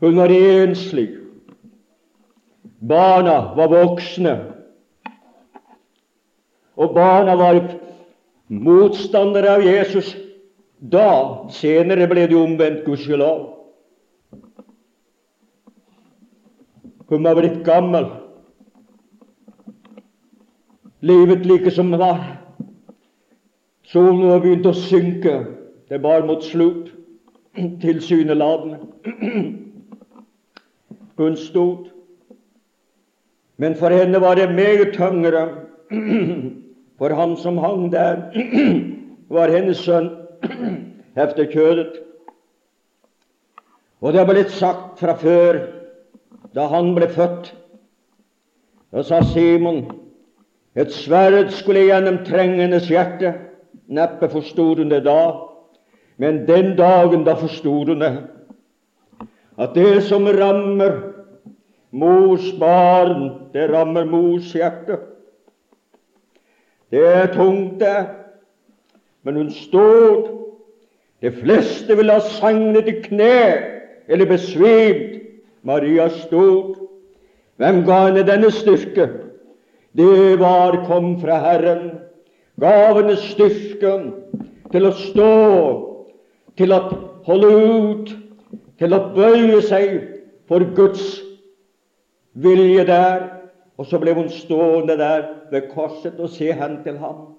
Hun 0.00 0.16
var 0.16 0.28
enslig. 0.28 1.08
Barna 2.88 3.54
var 3.56 3.68
voksne. 3.68 4.55
Og 6.76 6.94
barna 6.94 7.36
var 7.36 7.60
motstandere 8.48 9.56
av 9.56 9.64
Jesus. 9.64 10.12
Da, 10.80 11.08
senere, 11.50 12.08
ble 12.08 12.26
de 12.28 12.36
omvendt, 12.36 12.84
gudskjelov. 12.84 13.46
Hun 17.08 17.24
var 17.24 17.38
blitt 17.38 17.62
gammel. 17.64 18.10
Livet 21.00 21.46
like 21.46 21.70
som 21.70 21.90
det 21.90 22.00
var. 22.02 22.20
Solen 23.86 24.26
var 24.26 24.42
begynt 24.42 24.66
å 24.66 24.74
synke. 24.74 25.36
Det 25.88 26.00
var 26.02 26.26
mot 26.26 26.42
slutt, 26.44 26.90
tilsynelatende. 27.54 28.80
Hun 31.16 31.36
stod. 31.36 31.86
Men 33.56 33.78
for 33.78 33.94
henne 33.94 34.20
var 34.20 34.34
det 34.36 34.50
meget 34.52 34.92
tyngre 34.98 35.46
for 36.98 37.14
han 37.14 37.36
som 37.36 37.58
hang 37.58 37.90
der, 37.92 38.30
var 39.36 39.52
hennes 39.52 39.78
sønn 39.84 40.10
efter 41.24 41.48
kjødet. 41.52 42.02
Og 44.00 44.12
det 44.12 44.20
er 44.20 44.28
blitt 44.28 44.52
sagt 44.52 45.00
fra 45.00 45.16
før, 45.18 45.60
da 46.54 46.66
han 46.72 46.94
ble 46.96 47.08
født. 47.12 47.52
Da 48.92 49.02
sa 49.04 49.20
Simon 49.24 49.84
et 50.76 50.92
sverd 50.92 51.50
skulle 51.56 51.86
gjennomtrenge 51.88 52.60
hennes 52.60 52.88
hjerte. 52.88 53.32
Neppe 53.88 54.28
forstod 54.28 54.82
hun 54.82 54.90
det 54.92 55.04
da, 55.06 55.32
men 56.20 56.44
den 56.48 56.74
dagen 56.76 57.24
da 57.24 57.36
forstod 57.38 57.92
hun 57.92 58.02
det. 58.04 58.14
At 59.58 59.74
det 59.74 60.02
som 60.04 60.26
rammer 60.28 60.98
mors 61.90 62.50
barn, 62.60 63.30
det 63.54 63.70
rammer 63.72 64.04
mors 64.04 64.52
hjerte. 64.52 64.98
Det 66.90 67.02
er 67.02 67.32
tungt, 67.34 67.80
det. 67.80 68.06
Men 69.22 69.36
hun 69.36 69.50
stod. 69.50 70.28
De 71.22 71.32
fleste 71.32 71.96
ville 71.96 72.12
ha 72.12 72.20
sagnet 72.20 72.88
i 72.88 73.00
kne 73.02 73.38
eller 74.08 74.26
besvimt. 74.26 75.22
Maria 75.62 76.08
stod. 76.08 76.76
Hvem 77.56 77.82
ga 77.86 78.00
henne 78.06 78.22
denne 78.26 78.50
styrke? 78.54 79.08
Det 79.96 80.38
var 80.38 80.84
kom 80.86 81.16
fra 81.20 81.38
Herren. 81.42 81.90
Gav 82.60 83.00
henne 83.00 83.16
styrken 83.18 84.12
til 84.72 84.86
å 84.86 84.92
stå, 84.96 85.32
til 86.56 86.72
å 86.72 86.80
holde 87.26 87.50
ut, 87.56 88.12
til 88.78 88.94
å 88.94 89.00
bøye 89.16 89.58
seg 89.64 89.96
for 90.48 90.62
Guds 90.76 91.02
vilje 92.36 92.84
der. 92.86 93.26
Og 93.76 93.88
så 93.90 93.98
ble 94.00 94.14
hun 94.16 94.30
stående 94.32 94.96
der 95.00 95.26
ved 95.50 95.70
korset 95.74 96.20
og 96.20 96.28
se 96.28 96.52
hen 96.52 96.78
til 96.84 96.98
ham. 96.98 97.36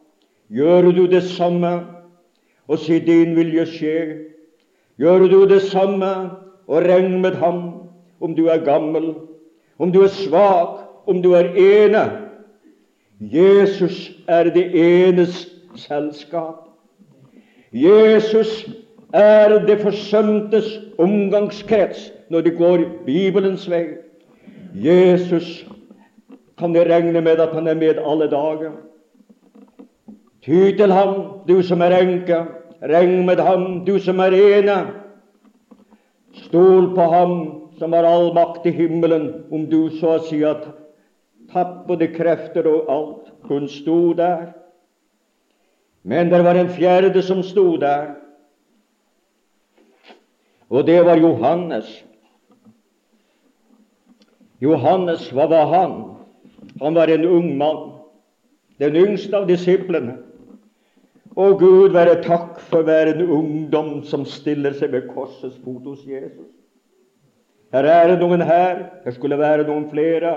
Gjør 0.53 0.81
du 0.81 1.05
det 1.05 1.23
samme 1.23 1.79
og 2.67 2.79
si 2.79 2.99
din 2.99 3.35
vilje 3.35 3.65
skje? 3.65 3.97
Gjør 4.97 5.27
du 5.27 5.43
det 5.49 5.61
samme 5.61 6.11
og 6.67 6.83
regn 6.87 7.21
med 7.21 7.35
ham 7.41 7.73
om 8.21 8.35
du 8.35 8.45
er 8.45 8.63
gammel, 8.65 9.13
om 9.79 9.91
du 9.91 10.01
er 10.01 10.07
svak, 10.07 10.79
om 11.07 11.21
du 11.21 11.31
er 11.31 11.53
ene? 11.53 12.05
Jesus 13.21 14.11
er 14.27 14.43
det 14.43 14.65
enes 14.73 15.47
selskap. 15.75 16.67
Jesus 17.73 18.69
er 19.13 19.65
det 19.65 19.79
forsømtes 19.81 20.79
omgangskrets 20.97 22.11
når 22.29 22.41
de 22.41 22.51
går 22.51 22.79
Bibelens 23.05 23.69
vei. 23.69 23.85
Jesus 24.73 25.67
kan 26.57 26.73
du 26.73 26.79
regne 26.83 27.21
med 27.21 27.39
at 27.39 27.53
han 27.53 27.67
er 27.67 27.75
med 27.75 27.97
alle 27.97 28.29
dager. 28.29 28.71
Ty 30.41 30.71
til 30.77 30.91
ham, 30.91 31.43
du 31.47 31.61
som 31.63 31.81
er 31.81 31.97
enke. 31.99 32.45
Regn 32.81 33.25
med 33.25 33.39
ham, 33.43 33.85
du 33.85 33.99
som 33.99 34.19
er 34.19 34.33
ene. 34.37 34.77
Stol 36.33 36.93
på 36.95 37.07
ham 37.11 37.33
som 37.77 37.93
har 37.93 38.05
all 38.05 38.33
makt 38.33 38.65
i 38.65 38.71
himmelen, 38.71 39.45
om 39.51 39.65
du 39.69 39.89
så 39.99 40.17
å 40.17 40.23
si 40.25 40.41
at 40.45 40.65
tapp 41.53 41.85
både 41.87 42.09
krefter 42.13 42.69
og 42.69 42.89
alt. 42.89 43.33
Hun 43.49 43.67
sto 43.67 44.13
der. 44.17 44.53
Men 46.03 46.29
det 46.31 46.43
var 46.45 46.55
en 46.55 46.69
fjerde 46.71 47.21
som 47.21 47.43
sto 47.43 47.75
der, 47.77 48.15
og 50.69 50.85
det 50.87 50.99
var 51.05 51.19
Johannes. 51.19 51.87
Johannes, 54.61 55.27
hva 55.31 55.47
var 55.51 55.67
han? 55.71 56.16
Han 56.81 56.95
var 56.95 57.07
en 57.07 57.25
ung 57.25 57.57
mann, 57.57 57.93
den 58.77 58.95
yngste 58.95 59.37
av 59.37 59.47
disiplene. 59.49 60.17
Å 61.37 61.51
Gud 61.57 61.93
være 61.93 62.17
takk 62.25 62.57
for 62.69 62.85
hver 62.85 63.11
en 63.11 63.23
ungdom 63.29 63.89
som 64.09 64.25
stiller 64.25 64.73
seg 64.77 64.93
ved 64.95 65.09
korsets 65.13 65.57
fot 65.61 65.85
hos 65.85 66.05
Jesus. 66.05 66.49
Her 67.73 67.85
er 67.85 68.07
det 68.09 68.21
noen 68.21 68.41
her, 68.41 68.87
her 69.03 69.15
skulle 69.15 69.37
være 69.37 69.67
noen 69.67 69.85
flere. 69.91 70.33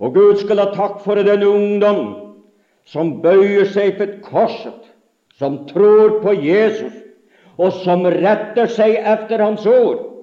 Og 0.00 0.14
Gud 0.16 0.40
skal 0.40 0.62
ha 0.62 0.70
takk 0.72 1.02
for 1.04 1.20
den 1.20 1.44
ungdom 1.44 2.02
som 2.88 3.16
bøyer 3.24 3.68
seg 3.72 3.96
for 3.98 4.12
korset, 4.24 4.82
som 5.36 5.64
tror 5.68 6.20
på 6.22 6.36
Jesus, 6.38 6.94
og 7.56 7.72
som 7.82 8.04
retter 8.08 8.68
seg 8.72 8.96
efter 9.00 9.42
Hans 9.42 9.64
ord 9.68 10.15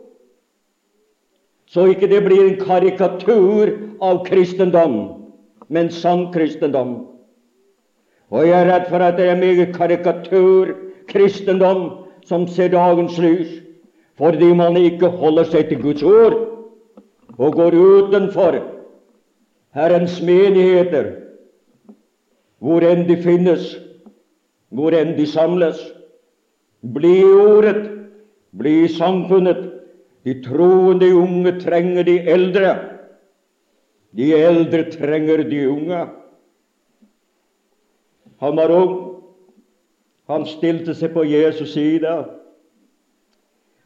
så 1.74 1.88
ikke 1.90 2.06
det 2.12 2.22
blir 2.26 2.44
en 2.46 2.60
karikatur 2.62 3.72
av 4.04 4.26
kristendom, 4.28 4.96
men 5.74 5.90
sann 5.90 6.32
kristendom. 6.34 7.08
Og 8.30 8.46
jeg 8.46 8.60
er 8.60 8.70
redd 8.70 8.90
for 8.92 9.00
at 9.02 9.18
det 9.18 9.28
er 9.30 9.42
meget 9.42 9.76
karikatur-kristendom 9.76 11.82
som 12.30 12.48
ser 12.48 12.68
dagens 12.74 13.18
lys, 13.18 13.50
fordi 14.18 14.54
man 14.54 14.78
ikke 14.78 15.08
holder 15.10 15.44
seg 15.50 15.70
til 15.72 15.82
Guds 15.82 16.04
ord 16.06 16.36
og 17.42 17.54
går 17.58 17.74
utenfor 17.74 18.62
Herrens 19.74 20.22
menigheter, 20.22 21.18
hvor 22.62 22.86
enn 22.86 23.08
de 23.10 23.18
finnes, 23.18 23.82
hvor 24.70 24.94
enn 24.94 25.18
de 25.18 25.26
samles. 25.28 25.94
Bli 26.94 27.24
i 27.24 27.26
ordet, 27.26 27.90
bli 28.54 28.84
i 28.84 28.88
samfunnet. 28.92 29.83
De 30.24 30.34
troende 30.44 31.10
unge 31.16 31.60
trenger 31.60 32.04
de 32.04 32.20
eldre. 32.32 32.76
De 34.16 34.30
eldre 34.36 34.84
trenger 34.92 35.44
de 35.50 35.70
unge. 35.70 36.06
Han 38.40 38.56
var 38.56 38.72
ung. 38.72 38.94
Han 40.28 40.46
stilte 40.48 40.96
seg 40.96 41.12
på 41.14 41.26
Jesus' 41.28 41.74
side. 41.74 42.14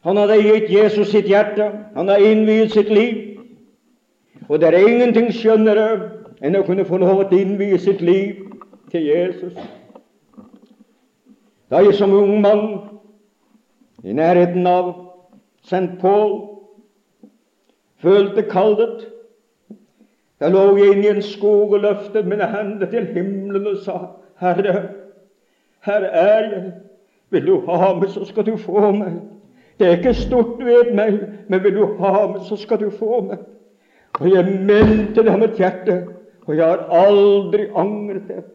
Han 0.05 0.17
hadde 0.17 0.37
gitt 0.41 0.69
Jesus 0.71 1.09
sitt 1.11 1.25
hjerte. 1.29 1.71
Han 1.95 2.07
har 2.07 2.21
innviet 2.21 2.71
sitt 2.71 2.89
liv. 2.93 3.39
Og 4.47 4.61
det 4.61 4.69
er 4.69 4.85
ingenting 4.87 5.31
skjønnere 5.33 5.87
enn 6.45 6.55
å 6.55 6.63
kunne 6.67 6.85
få 6.85 7.01
lov 7.01 7.25
til 7.27 7.39
å 7.39 7.41
innvie 7.41 7.79
sitt 7.81 8.03
liv 8.05 8.45
til 8.91 9.09
Jesus. 9.09 9.57
Da 11.67 11.81
jeg 11.83 11.97
som 11.97 12.13
ung 12.15 12.37
mann 12.41 12.63
i 14.05 14.13
nærheten 14.13 14.67
av 14.69 15.06
St. 15.67 15.99
Paul 15.99 16.33
følte 17.99 18.41
kallet, 18.47 19.07
da 20.39 20.49
lå 20.53 20.63
jeg 20.77 20.93
inne 20.93 21.03
i 21.03 21.13
en 21.17 21.25
skog 21.25 21.73
og 21.75 21.81
løftet 21.83 22.27
mine 22.29 22.47
hender 22.47 22.87
til 22.91 23.07
himmelen 23.11 23.67
og 23.67 23.81
sa, 23.83 23.97
Herre, 24.39 24.75
her 25.85 26.05
er 26.05 26.43
jeg. 26.53 26.73
Vil 27.29 27.47
du 27.47 27.55
ha 27.67 27.93
meg, 27.97 28.07
så 28.13 28.23
skal 28.25 28.45
du 28.47 28.53
få 28.57 28.91
meg. 28.95 29.17
Det 29.79 29.87
er 29.87 29.97
ikke 29.97 30.13
stort 30.15 30.61
ved 30.63 30.93
meg, 30.95 31.17
men 31.49 31.63
vil 31.63 31.75
du 31.75 31.97
ha 31.99 32.13
meg, 32.29 32.45
så 32.47 32.55
skal 32.55 32.79
du 32.79 32.87
få 32.89 33.19
meg. 33.25 33.41
Og 34.21 34.29
jeg 34.31 34.45
mente 34.45 35.19
det 35.25 35.33
av 35.33 35.41
mitt 35.41 35.59
hjerte, 35.59 35.97
og 36.47 36.55
jeg 36.55 36.63
har 36.63 36.85
aldri 36.95 37.67
angret 37.75 38.29
det. 38.29 38.45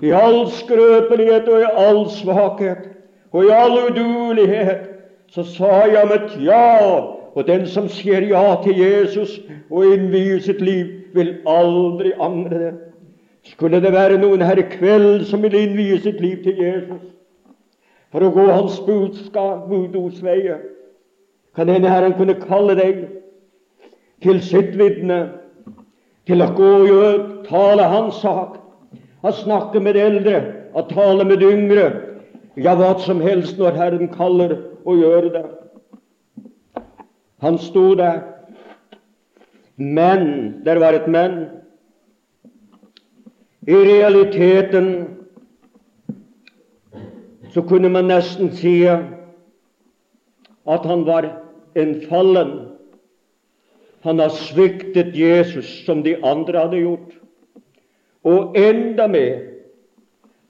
I 0.00 0.14
all 0.16 0.46
skrøpelighet 0.52 1.48
og 1.48 1.60
i 1.60 1.68
all 1.84 2.02
svakhet 2.12 2.88
og 3.32 3.44
i 3.44 3.52
all 3.52 3.76
uduelighet 3.90 4.95
så 5.28 5.44
sa 5.44 5.84
jeg 5.90 6.08
mitt 6.10 6.36
ja. 6.46 7.12
Og 7.36 7.44
den 7.44 7.66
som 7.68 7.88
sier 7.92 8.24
ja 8.24 8.54
til 8.64 8.78
Jesus 8.80 9.34
og 9.70 9.84
innvier 9.92 10.40
sitt 10.40 10.62
liv, 10.64 10.86
vil 11.12 11.34
aldri 11.48 12.14
angre 12.20 12.58
det. 12.58 12.72
Skulle 13.44 13.80
det 13.80 13.92
være 13.92 14.16
noen 14.18 14.42
her 14.42 14.58
i 14.58 14.64
kveld 14.70 15.26
som 15.28 15.44
vil 15.44 15.54
innvie 15.54 16.00
sitt 16.00 16.20
liv 16.20 16.40
til 16.44 16.56
Jesus 16.62 17.04
for 18.14 18.24
å 18.24 18.32
gå 18.32 18.44
hans 18.48 18.78
budskap, 18.86 19.66
budos 19.68 20.22
veier, 20.24 20.62
kan 21.56 21.68
denne 21.68 21.90
Herren 21.90 22.14
kunne 22.16 22.38
kalle 22.40 22.76
deg 22.78 23.02
til 24.24 24.38
sitt 24.40 24.72
vitne, 24.78 25.18
til 26.24 26.40
å 26.40 26.48
gå 26.56 26.70
og 26.94 27.26
tale 27.44 27.88
hans 27.92 28.22
sak, 28.22 28.56
å 29.20 29.32
snakke 29.42 29.82
med 29.84 29.98
eldre, 30.00 30.40
å 30.72 30.86
tale 30.88 31.26
med 31.28 31.44
yngre, 31.44 31.90
ja, 32.56 32.72
hva 32.72 32.94
som 33.04 33.20
helst 33.20 33.60
når 33.60 33.76
Herren 33.76 34.08
kaller 34.14 34.56
å 34.86 34.94
gjøre 34.96 35.32
det. 35.34 35.44
Han 37.44 37.58
sto 37.60 37.90
der. 37.98 38.22
Men 39.76 40.62
der 40.64 40.80
var 40.80 40.96
et 40.96 41.08
men. 41.10 41.48
I 43.66 43.74
realiteten 43.74 45.18
så 47.52 47.62
kunne 47.66 47.90
man 47.92 48.08
nesten 48.08 48.52
si 48.56 48.86
at 48.86 50.86
han 50.86 51.04
var 51.06 51.28
en 51.76 52.00
fallen 52.08 52.66
han 54.06 54.20
har 54.22 54.30
sviktet 54.30 55.16
Jesus 55.18 55.66
som 55.86 56.04
de 56.06 56.14
andre 56.22 56.60
hadde 56.62 56.78
gjort. 56.78 57.14
Og 58.22 58.54
enda 58.58 59.08
mer 59.10 59.40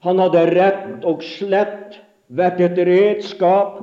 han 0.05 0.21
hadde 0.21 0.43
rett 0.51 1.05
og 1.09 1.23
slett 1.25 1.97
vært 2.29 2.61
et 2.61 2.77
redskap 2.85 3.79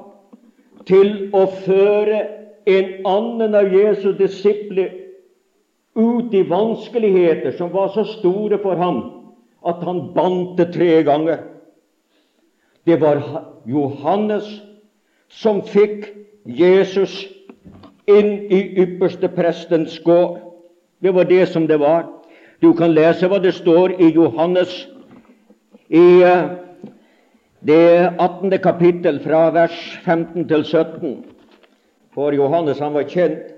til 0.88 1.30
å 1.32 1.46
føre 1.64 2.20
en 2.66 3.06
annen 3.06 3.56
av 3.56 3.72
Jesu 3.72 4.12
disipler 4.18 4.92
ut 5.94 6.34
i 6.34 6.42
vanskeligheter 6.48 7.54
som 7.58 7.72
var 7.72 7.92
så 7.94 8.04
store 8.16 8.58
for 8.62 8.80
ham 8.80 9.02
at 9.64 9.82
han 9.84 10.10
bandt 10.14 10.58
det 10.58 10.72
tre 10.74 11.02
ganger. 11.06 11.44
Det 12.84 12.98
var 13.00 13.22
Johannes 13.64 14.48
som 15.32 15.62
fikk 15.64 16.10
Jesus 16.44 17.24
inn 18.10 18.50
i 18.52 18.60
ypperste 18.84 19.30
prestens 19.32 19.96
gård. 20.04 20.40
Det 21.00 21.14
var 21.14 21.24
det 21.24 21.46
som 21.48 21.66
det 21.66 21.80
var. 21.80 22.10
Du 22.60 22.72
kan 22.76 22.92
lese 22.92 23.28
hva 23.28 23.40
det 23.40 23.54
står 23.56 23.96
i 24.00 24.10
Johannes 24.12 24.72
i 25.88 26.22
eh, 26.24 26.63
det 27.66 28.12
18. 28.18 28.50
kapittel 28.58 29.20
fra 29.24 29.50
vers 29.50 30.00
15 30.04 30.48
til 30.48 30.64
17. 30.64 31.24
For 32.14 32.34
Johannes 32.36 32.78
han 32.78 32.94
var 32.94 33.08
kjent 33.08 33.54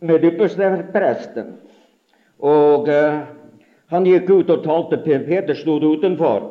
med 0.00 0.24
ypperste 0.24 0.70
presten. 0.94 1.56
Og 2.40 2.88
uh, 2.88 3.20
han 3.92 4.06
gikk 4.08 4.30
ut 4.30 4.50
og 4.50 4.64
talte. 4.64 4.98
Peter 5.04 5.54
stod 5.54 5.84
utenfor. 5.84 6.48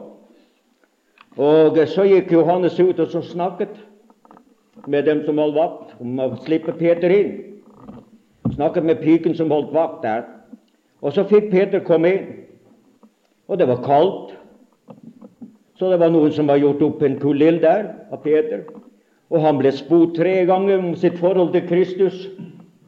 Og 1.41 1.77
uh, 1.77 1.87
så 1.89 2.05
gikk 2.05 2.31
Johannes 2.31 2.77
ut 2.79 2.99
og 2.99 3.09
så 3.11 3.23
snakket 3.25 3.73
med 4.87 5.03
dem 5.09 5.23
som 5.25 5.41
holdt 5.41 5.57
vakt, 5.57 5.95
om 6.01 6.21
å 6.21 6.29
slippe 6.45 6.73
Peter 6.77 7.11
inn. 7.11 7.33
Snakket 8.53 8.85
med 8.85 9.01
piken 9.01 9.35
som 9.37 9.51
holdt 9.51 9.73
vakt 9.73 10.05
der. 10.05 10.23
Og 11.01 11.13
så 11.17 11.25
fikk 11.25 11.49
Peter 11.51 11.81
komme 11.85 12.13
inn. 12.13 12.29
Og 13.49 13.57
det 13.57 13.67
var 13.67 13.81
kaldt. 13.85 14.37
Så 15.81 15.89
det 15.89 15.97
var 15.97 16.11
noen 16.13 16.29
som 16.29 16.45
var 16.45 16.59
gjort 16.61 16.81
opp 16.85 16.99
en 17.01 17.15
kulill 17.17 17.55
der 17.57 17.87
av 18.13 18.19
Peter. 18.21 18.67
Og 19.33 19.41
han 19.41 19.57
ble 19.57 19.71
spurt 19.73 20.11
tre 20.13 20.43
ganger 20.45 20.77
om 20.77 20.91
sitt 20.93 21.17
forhold 21.17 21.55
til 21.55 21.63
Kristus. 21.65 22.27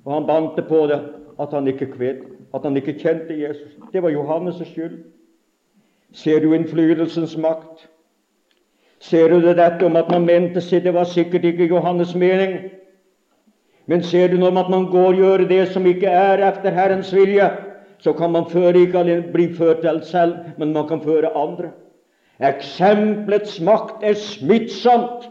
Og 0.06 0.12
han 0.14 0.28
bante 0.28 0.62
på 0.68 0.84
det 0.92 1.00
at 1.42 1.56
han 1.58 1.72
ikke 1.72 1.88
kvet, 1.96 2.22
at 2.54 2.62
han 2.62 2.78
ikke 2.78 2.94
kjente 3.02 3.34
Jesus. 3.34 3.74
Det 3.90 4.04
var 4.04 4.14
Johannes' 4.14 4.62
skyld. 4.62 5.00
Ser 6.14 6.46
du 6.46 6.54
innflytelsens 6.54 7.34
makt? 7.34 7.88
Ser 9.02 9.34
du 9.34 9.42
det 9.42 9.58
dette 9.58 9.90
om 9.90 9.98
at 9.98 10.14
man 10.14 10.30
mente 10.30 10.62
seg 10.62 10.86
det 10.86 10.94
var 10.94 11.10
sikkert 11.10 11.50
ikke 11.50 11.72
Johannes' 11.74 12.14
mening? 12.14 12.60
Men 13.90 14.06
ser 14.06 14.30
du 14.30 14.38
om 14.46 14.58
at 14.62 14.70
man 14.70 14.86
går 14.92 15.16
og 15.16 15.24
gjør 15.24 15.50
det 15.50 15.64
som 15.74 15.90
ikke 15.90 16.14
er 16.14 16.46
etter 16.46 16.78
Herrens 16.78 17.10
vilje, 17.10 17.50
så 17.98 18.14
kan 18.14 18.38
man 18.38 18.46
føre 18.54 18.86
ikke 18.86 19.02
alene 19.02 19.34
bli 19.34 19.50
ført 19.58 19.82
til 19.82 20.04
selv, 20.06 20.38
men 20.60 20.78
man 20.78 20.86
kan 20.88 21.02
føre 21.02 21.34
andre. 21.34 21.74
Eksempelets 22.41 23.60
makt 23.62 24.04
er 24.04 24.17
smittsomt, 24.17 25.30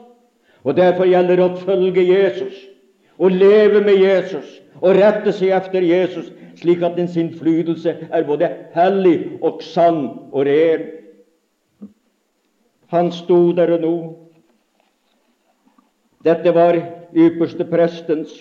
og 0.63 0.77
derfor 0.77 1.09
gjelder 1.11 1.41
det 1.41 1.47
å 1.49 1.63
følge 1.65 2.05
Jesus 2.07 2.55
og 3.19 3.35
leve 3.35 3.81
med 3.83 3.99
Jesus 3.99 4.61
og 4.81 4.97
rette 4.99 5.35
seg 5.35 5.51
efter 5.57 5.83
Jesus, 5.83 6.31
slik 6.59 6.83
at 6.87 6.97
dens 6.97 7.17
innflytelse 7.19 7.97
er 8.11 8.27
både 8.27 8.51
hellig 8.75 9.17
og 9.43 9.63
sann 9.67 10.05
og 10.31 10.47
ren. 10.47 10.87
Han 12.93 13.11
sto 13.15 13.53
der 13.57 13.75
og 13.75 13.83
nå. 13.83 13.95
Dette 16.23 16.55
var 16.55 16.79
ypperste 17.17 17.67
prestens 17.67 18.35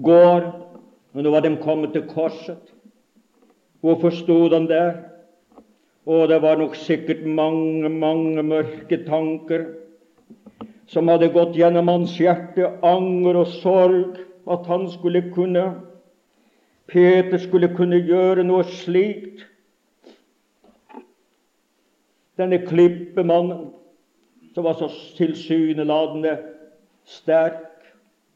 gård. 0.00 0.52
Og 1.12 1.24
nå 1.24 1.32
var 1.34 1.44
de 1.44 1.56
kommet 1.60 1.92
til 1.92 2.06
korset. 2.08 2.70
Hvorfor 3.84 4.14
sto 4.14 4.46
han 4.48 4.68
der? 4.70 4.94
Og 6.06 6.28
det 6.28 6.40
var 6.42 6.58
nok 6.58 6.74
sikkert 6.76 7.22
mange, 7.26 7.88
mange 7.88 8.42
mørke 8.42 8.98
tanker 9.06 9.68
som 10.90 11.08
hadde 11.08 11.30
gått 11.32 11.54
gjennom 11.56 11.88
hans 11.88 12.16
hjerte, 12.18 12.66
anger 12.82 13.38
og 13.44 13.52
sorg, 13.62 14.18
at 14.50 14.66
han 14.66 14.88
skulle 14.90 15.22
kunne 15.32 15.70
Peter 16.92 17.38
skulle 17.38 17.70
kunne 17.72 18.00
gjøre 18.04 18.42
noe 18.44 18.66
slikt 18.68 19.46
denne 22.40 22.58
klippemannen 22.66 23.70
som 24.52 24.66
var 24.66 24.76
så 24.76 24.90
tilsynelatende 25.16 26.34
sterk. 27.08 27.70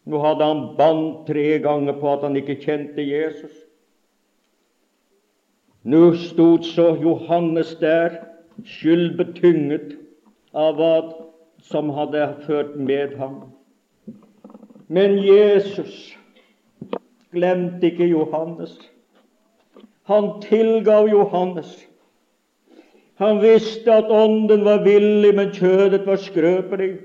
Nå 0.07 0.21
hadde 0.23 0.47
han 0.49 0.63
bandt 0.79 1.27
tre 1.29 1.59
ganger 1.65 1.99
på 2.01 2.13
at 2.15 2.25
han 2.25 2.39
ikke 2.39 2.61
kjente 2.63 3.05
Jesus. 3.05 3.66
Nå 5.87 6.17
stod 6.19 6.65
så 6.67 6.97
Johannes 6.99 7.77
der, 7.79 8.17
skyldbetynget 8.67 9.93
av 10.51 10.81
hva 10.81 10.95
som 11.63 11.93
hadde 11.95 12.25
ført 12.43 12.73
med 12.75 13.15
ham. 13.21 13.37
Men 14.91 15.15
Jesus 15.23 16.17
glemte 17.31 17.87
ikke 17.87 18.11
Johannes. 18.11 18.75
Han 20.11 20.41
tilgav 20.43 21.07
Johannes. 21.07 21.71
Han 23.23 23.39
visste 23.45 23.95
at 23.95 24.11
ånden 24.11 24.67
var 24.67 24.83
villig, 24.83 25.35
men 25.39 25.55
kjødet 25.55 26.03
var 26.07 26.19
skrøpelig. 26.19 26.97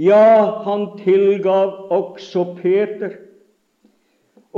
Ja, 0.00 0.64
han 0.64 0.94
tilgav 1.04 1.92
også 1.92 2.54
Peter 2.62 3.27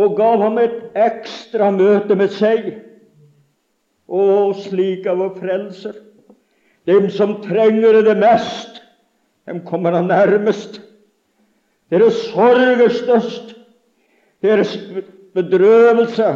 og 0.01 0.17
gav 0.17 0.41
ham 0.43 0.59
et 0.59 0.77
ekstra 0.97 1.71
møte 1.75 2.17
med 2.17 2.33
seg. 2.33 2.71
Å, 4.11 4.23
slik 4.57 5.07
er 5.07 5.19
vår 5.19 5.35
frelser. 5.39 5.99
Dem 6.89 7.11
som 7.13 7.37
trenger 7.45 8.01
det 8.07 8.17
mest, 8.19 8.81
dem 9.47 9.61
kommer 9.67 9.95
han 9.95 10.09
nærmest. 10.11 10.81
Deres 11.91 12.19
sorg 12.31 12.81
er 12.81 12.95
størst. 12.95 13.55
Deres 14.43 14.73
bedrøvelse 15.37 16.31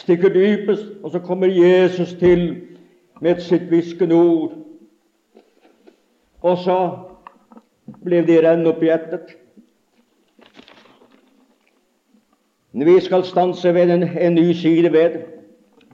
stikker 0.00 0.32
dypest. 0.32 0.88
Og 1.02 1.12
så 1.12 1.20
kommer 1.22 1.52
Jesus 1.52 2.14
til 2.18 2.62
med 3.20 3.42
sitt 3.44 3.68
hviskende 3.70 4.14
ord. 4.18 4.56
Og 6.42 6.58
så 6.64 6.78
ble 8.02 8.22
de 8.26 8.40
renn 8.42 8.66
opp 8.66 8.82
i 8.82 8.90
hjertet. 8.90 9.36
Vi 12.72 13.00
skal 13.00 13.24
stanse 13.24 13.74
ved 13.74 13.90
en, 13.90 14.02
en 14.02 14.34
ny 14.34 14.52
side 14.52 14.92
ved 14.92 15.20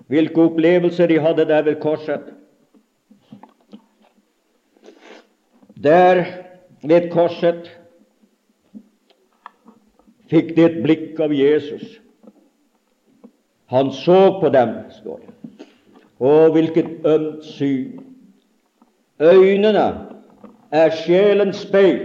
hvilke 0.07 0.41
opplevelser 0.41 1.07
de 1.07 1.21
hadde 1.21 1.45
der 1.45 1.63
ved 1.63 1.77
korset. 1.81 2.21
Der 5.83 6.25
ved 6.83 7.11
korset 7.11 7.79
fikk 10.31 10.55
de 10.57 10.65
et 10.65 10.79
blikk 10.83 11.21
av 11.21 11.35
Jesus. 11.35 11.99
Han 13.69 13.93
så 13.93 14.39
på 14.41 14.49
dem, 14.49 14.75
står 15.01 15.19
det. 15.19 15.67
Å, 16.19 16.49
hvilket 16.55 17.07
ømt 17.07 17.45
syn! 17.45 17.99
Øynene 19.21 19.85
er 20.71 20.95
sjelens 20.95 21.65
speil. 21.67 22.01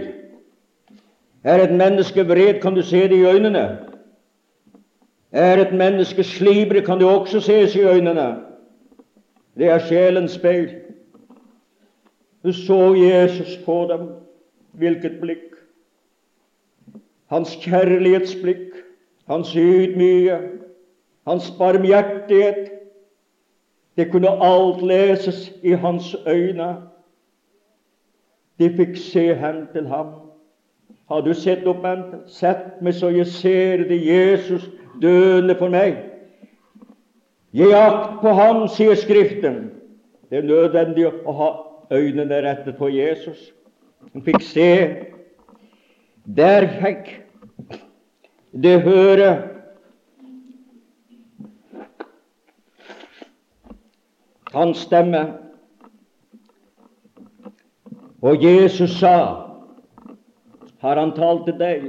Er 1.44 1.62
et 1.62 1.72
menneske 1.72 2.24
vred, 2.26 2.60
kan 2.60 2.74
du 2.74 2.82
se 2.82 3.06
det 3.08 3.16
i 3.16 3.26
øynene. 3.26 3.83
Er 5.34 5.58
et 5.58 5.72
menneske 5.74 6.22
slibre, 6.22 6.80
kan 6.80 6.98
det 6.98 7.06
også 7.06 7.40
ses 7.40 7.74
i 7.74 7.80
øynene. 7.82 8.36
Det 9.58 9.66
er 9.66 9.78
sjelens 9.78 10.30
speil. 10.30 10.68
Du 12.44 12.52
så 12.52 12.94
Jesus 12.94 13.58
på 13.64 13.88
dem. 13.90 14.08
Hvilket 14.72 15.18
blikk! 15.20 15.56
Hans 17.26 17.56
kjærlighetsblikk, 17.62 18.74
hans 19.26 19.54
ydmyke, 19.54 20.38
hans 21.26 21.50
barmhjertighet. 21.58 22.70
Det 23.96 24.10
kunne 24.10 24.30
alt 24.44 24.86
leses 24.86 25.52
i 25.62 25.70
hans 25.70 26.16
øyne. 26.26 26.76
De 28.58 28.70
fikk 28.76 28.96
se 28.96 29.34
hen 29.34 29.66
til 29.72 29.86
ham. 29.86 30.14
Har 31.08 31.20
du 31.20 31.34
sett 31.34 31.66
opp, 31.66 31.82
Bente? 31.82 32.22
Sett 32.26 32.82
meg 32.82 32.94
så 32.94 33.10
jeg 33.10 33.26
ser 33.26 33.88
det 33.88 33.98
Jesus 34.06 34.70
døende 35.02 35.56
for 35.58 35.72
meg. 35.72 35.96
Gi 37.54 37.70
akt 37.72 38.20
på 38.22 38.34
ham, 38.34 38.64
sier 38.68 38.98
Skriften. 38.98 39.70
Det 40.30 40.40
er 40.40 40.48
nødvendig 40.48 41.06
å 41.06 41.34
ha 41.38 41.50
øynene 41.94 42.40
rettet 42.42 42.78
på 42.78 42.88
Jesus. 42.90 43.52
Han 44.12 44.24
fikk 44.26 44.42
se. 44.42 44.70
Der 46.24 46.66
fikk 46.80 47.10
det 48.62 48.80
høre 48.82 49.30
hans 54.54 54.78
stemme. 54.86 55.24
Og 58.24 58.44
Jesus 58.44 58.98
sa, 58.98 59.16
har 60.80 60.96
han 60.96 61.12
talt 61.16 61.44
til 61.44 61.58
deg? 61.60 61.82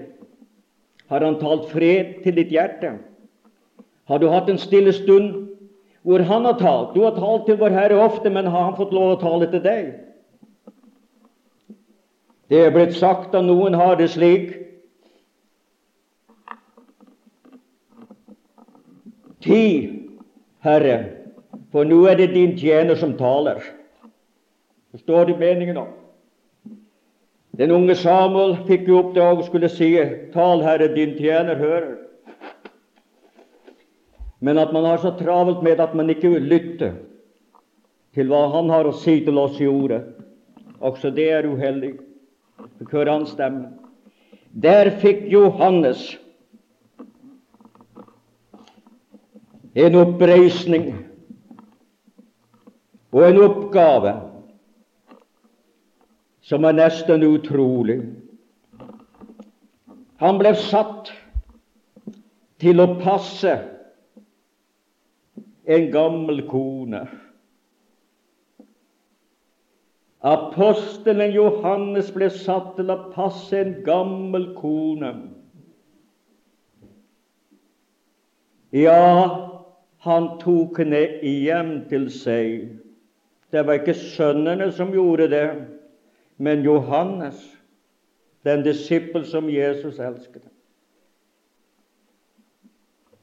Har 1.09 1.21
han 1.21 1.37
talt 1.39 1.69
fred 1.69 2.21
til 2.23 2.37
ditt 2.39 2.53
hjerte? 2.53 2.95
Har 4.09 4.21
du 4.21 4.29
hatt 4.29 4.49
en 4.49 4.61
stille 4.61 4.93
stund 4.93 5.33
hvor 6.05 6.21
han 6.21 6.45
har 6.45 6.57
talt? 6.59 6.93
Du 6.93 7.01
har 7.01 7.15
talt 7.17 7.47
til 7.47 7.57
Vår 7.57 7.73
Herre 7.73 7.97
ofte, 7.97 8.29
men 8.29 8.45
har 8.45 8.67
han 8.67 8.77
fått 8.77 8.93
lov 8.93 9.15
å 9.15 9.21
tale 9.21 9.49
til 9.49 9.63
deg? 9.63 9.87
Det 12.49 12.61
er 12.61 12.73
blitt 12.73 12.93
sagt 12.93 13.33
at 13.33 13.45
noen 13.45 13.73
har 13.73 13.97
det 13.97 14.11
slik. 14.13 14.51
Ti, 19.45 19.65
Herre, 20.65 20.97
for 21.73 21.85
nå 21.89 22.03
er 22.09 22.21
det 22.21 22.33
din 22.33 22.53
tjener 22.57 22.97
som 22.97 23.17
taler. 23.17 23.65
Forstår 24.93 25.25
du 25.29 25.35
meningen 25.41 25.77
om? 25.81 25.89
Den 27.55 27.71
unge 27.71 27.95
Samuel 27.95 28.57
fikk 28.67 28.89
i 28.89 28.95
oppdrag 28.95 29.39
og 29.39 29.45
skulle 29.47 29.69
si 29.71 29.93
'Tal, 30.33 30.63
Herre, 30.63 30.89
din 30.95 31.15
tjener 31.15 31.55
hører'. 31.55 31.95
Men 34.39 34.57
at 34.57 34.73
man 34.73 34.83
har 34.83 34.97
så 34.97 35.13
travelt 35.19 35.63
med 35.63 35.79
at 35.79 35.95
man 35.95 36.09
ikke 36.09 36.29
vil 36.29 36.41
lytte 36.41 36.93
til 38.13 38.27
hva 38.27 38.49
han 38.51 38.69
har 38.69 38.85
å 38.85 38.91
si 38.91 39.21
til 39.25 39.37
oss 39.37 39.61
i 39.61 39.67
ordet, 39.67 40.03
også 40.81 41.09
det 41.15 41.29
er 41.31 41.47
uheldig. 41.47 41.93
Høre 42.91 43.11
hans 43.11 43.29
stemme. 43.29 43.71
Der 44.51 44.89
fikk 44.99 45.25
Johannes 45.31 46.17
en 49.75 49.95
oppreisning 49.95 50.93
og 53.11 53.23
en 53.23 53.41
oppgave 53.43 54.13
som 56.45 56.65
er 56.65 56.77
nesten 56.77 57.25
utrolig. 57.25 57.99
Han 60.21 60.37
ble 60.39 60.53
satt 60.55 61.09
til 62.61 62.79
å 62.79 62.87
passe 63.01 63.55
en 65.65 65.87
gammel 65.93 66.43
kone. 66.49 67.01
Apostelen 70.25 71.33
Johannes 71.35 72.11
ble 72.13 72.29
satt 72.33 72.75
til 72.77 72.93
å 72.93 72.99
passe 73.13 73.57
en 73.59 73.75
gammel 73.85 74.51
kone. 74.57 75.11
Ja, 78.75 79.01
han 80.05 80.31
tok 80.41 80.81
henne 80.81 81.03
hjem 81.21 81.77
til 81.89 82.09
seg. 82.13 82.65
Det 83.53 83.61
var 83.65 83.79
ikke 83.79 83.95
sønnene 83.97 84.71
som 84.75 84.93
gjorde 84.93 85.29
det, 85.31 85.45
men 86.37 86.63
Johannes, 86.63 87.57
den 88.43 88.63
disippel 88.63 89.25
som 89.25 89.49
Jesus 89.49 89.99
elsket. 89.99 90.41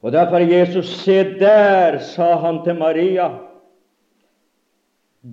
Og 0.03 0.12
derfor 0.12 0.38
Jesus, 0.38 0.87
se 0.87 1.25
der, 1.38 1.98
sa 1.98 2.37
han 2.37 2.64
til 2.64 2.75
Maria, 2.75 3.29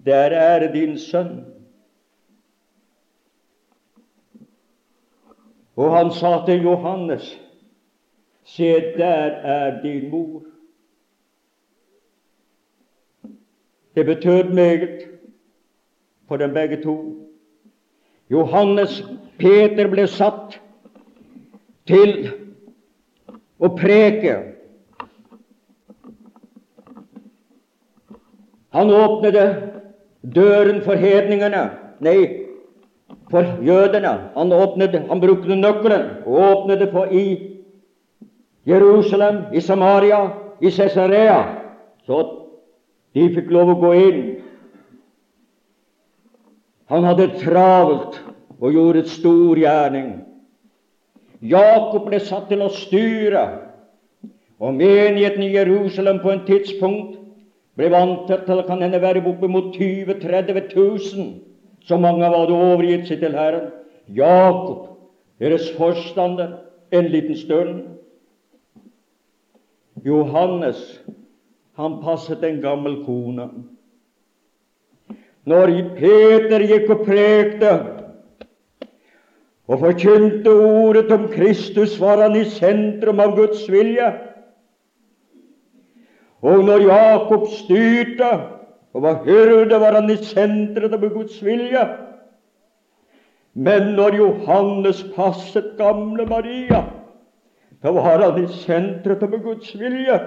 der 0.05 0.29
er 0.29 0.71
din 0.73 0.97
sønn. 0.99 1.45
Og 5.75 5.97
han 5.97 6.11
sa 6.13 6.45
til 6.45 6.61
Johannes, 6.61 7.41
se 8.43 8.73
der 8.97 9.25
er 9.53 9.81
din 9.81 10.09
mor. 10.11 10.43
Det 13.95 14.05
betød 14.05 14.43
meget 14.43 15.09
for 16.27 16.37
dem 16.37 16.53
begge 16.53 16.83
to. 16.83 17.28
Johannes 18.29 19.01
Peter 19.39 19.87
ble 19.89 20.05
satt 20.07 20.59
til 21.89 22.13
å 23.59 23.71
preke. 23.75 24.35
Han 28.75 28.91
åpnet 28.93 29.37
døren 30.21 30.83
for 30.85 30.99
hedningene, 30.99 31.63
nei, 32.05 32.19
for 33.31 33.47
jødene. 33.65 34.11
Han, 34.35 34.53
åpnet, 34.53 34.99
han 35.09 35.21
brukte 35.23 35.57
nøkkelen 35.57 36.05
og 36.25 36.43
åpnet 36.51 36.83
det 36.83 36.91
for 36.93 37.09
i 37.09 37.25
Jerusalem, 38.69 39.47
i 39.53 39.61
Samaria, 39.61 40.21
i 40.61 40.69
Cesarea, 40.69 41.39
så 42.05 42.21
de 43.15 43.25
fikk 43.33 43.49
lov 43.53 43.73
å 43.73 43.79
gå 43.81 43.93
inn 43.97 44.21
han 46.89 47.05
hadde 47.05 47.29
travelt 47.39 48.17
og 48.59 48.73
gjorde 48.73 49.03
et 49.03 49.11
stor 49.13 49.59
gjerning. 49.59 50.09
Jakob 51.39 52.09
ble 52.09 52.19
satt 52.19 52.49
til 52.51 52.63
å 52.65 52.71
styre, 52.73 53.43
og 54.59 54.75
menigheten 54.75 55.45
i 55.45 55.53
Jerusalem 55.53 56.19
på 56.23 56.33
en 56.33 56.43
tidspunkt 56.47 57.19
ble 57.79 57.91
vant 57.93 58.25
til 58.27 58.63
kan 58.67 58.81
hende 58.83 58.99
være 58.99 59.23
oppimot 59.23 59.71
20 59.77 60.17
30 60.19 60.65
000. 60.75 61.29
Så 61.87 61.97
mange 61.97 62.27
hadde 62.27 62.57
overgitt 62.57 63.07
seg 63.07 63.21
til 63.21 63.37
Herren. 63.37 63.69
Jakob, 64.11 64.97
deres 65.39 65.69
forstander, 65.77 66.57
en 66.91 67.07
liten 67.13 67.37
stund. 67.37 67.83
Johannes, 70.03 70.99
han 71.77 72.01
passet 72.03 72.43
en 72.43 72.59
gammel 72.61 73.03
kone. 73.05 73.47
Når 75.47 75.71
Peter 75.95 76.63
gikk 76.67 76.89
og 76.91 77.05
prekte 77.07 77.71
og 79.69 79.79
forkynte 79.83 80.49
ordet 80.51 81.11
om 81.13 81.27
Kristus, 81.31 81.99
var 82.01 82.23
han 82.23 82.35
i 82.35 82.45
sentrum 82.49 83.21
av 83.21 83.35
Guds 83.37 83.67
vilje. 83.69 84.09
Og 86.41 86.63
når 86.65 86.85
Jakob 86.87 87.45
styrte 87.53 88.29
og 88.93 89.03
var 89.05 89.21
hyrde, 89.27 89.79
var 89.79 89.99
han 89.99 90.09
i 90.09 90.17
sentrum 90.17 90.95
av 90.97 91.05
Guds 91.13 91.37
vilje. 91.45 91.83
Men 93.53 93.93
når 93.97 94.17
Johannes 94.17 95.03
passet 95.15 95.75
gamle 95.77 96.25
Maria, 96.29 96.83
da 97.83 97.93
var 97.95 98.23
han 98.25 98.43
i 98.43 98.47
sentrum 98.63 99.23
av 99.27 99.41
Guds 99.43 99.73
vilje. 99.77 100.17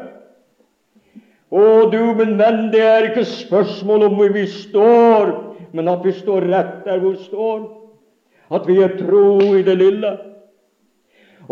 Å, 1.52 1.62
du, 1.92 2.00
men 2.16 2.38
venn, 2.40 2.62
det 2.72 2.80
er 2.80 3.10
ikke 3.10 3.26
spørsmål 3.28 4.06
om 4.06 4.14
hvor 4.16 4.32
vi 4.32 4.46
står, 4.48 5.32
men 5.76 5.90
at 5.92 6.04
vi 6.06 6.14
står 6.16 6.46
rett 6.48 6.78
der 6.86 7.02
hvor 7.02 7.18
vi 7.18 7.26
står. 7.26 7.58
At 8.52 8.68
vi 8.68 8.78
er 8.84 8.96
tro 8.96 9.36
i 9.58 9.64
det 9.64 9.76
lille. 9.80 10.14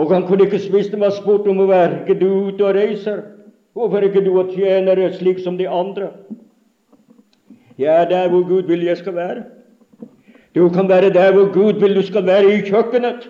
Og 0.00 0.12
han 0.14 0.24
kunne 0.24 0.46
ikke 0.46 0.60
hvis 0.72 0.88
det 0.92 1.00
var 1.00 1.12
spurt 1.12 1.48
om 1.48 1.60
hvorfor 1.60 1.76
er 1.76 1.98
ikke 2.00 2.16
du 2.20 2.28
ute 2.48 2.64
og 2.64 2.76
reiser. 2.76 3.22
Hvorfor 3.76 4.04
ikke 4.06 4.24
du 4.24 4.32
og 4.40 4.54
tjenere 4.54 5.12
slik 5.14 5.40
som 5.44 5.58
de 5.60 5.68
andre? 5.68 6.10
Jeg 7.80 7.92
er 7.92 8.08
der 8.08 8.28
hvor 8.32 8.44
Gud 8.48 8.68
vil 8.68 8.84
jeg 8.84 8.96
skal 9.00 9.16
være. 9.16 9.44
Du 10.54 10.68
kan 10.68 10.88
være 10.88 11.12
der 11.12 11.32
hvor 11.32 11.52
Gud 11.52 11.80
vil 11.80 11.94
du 11.96 12.02
skal 12.02 12.26
være, 12.26 12.54
i 12.54 12.64
kjøkkenet, 12.66 13.28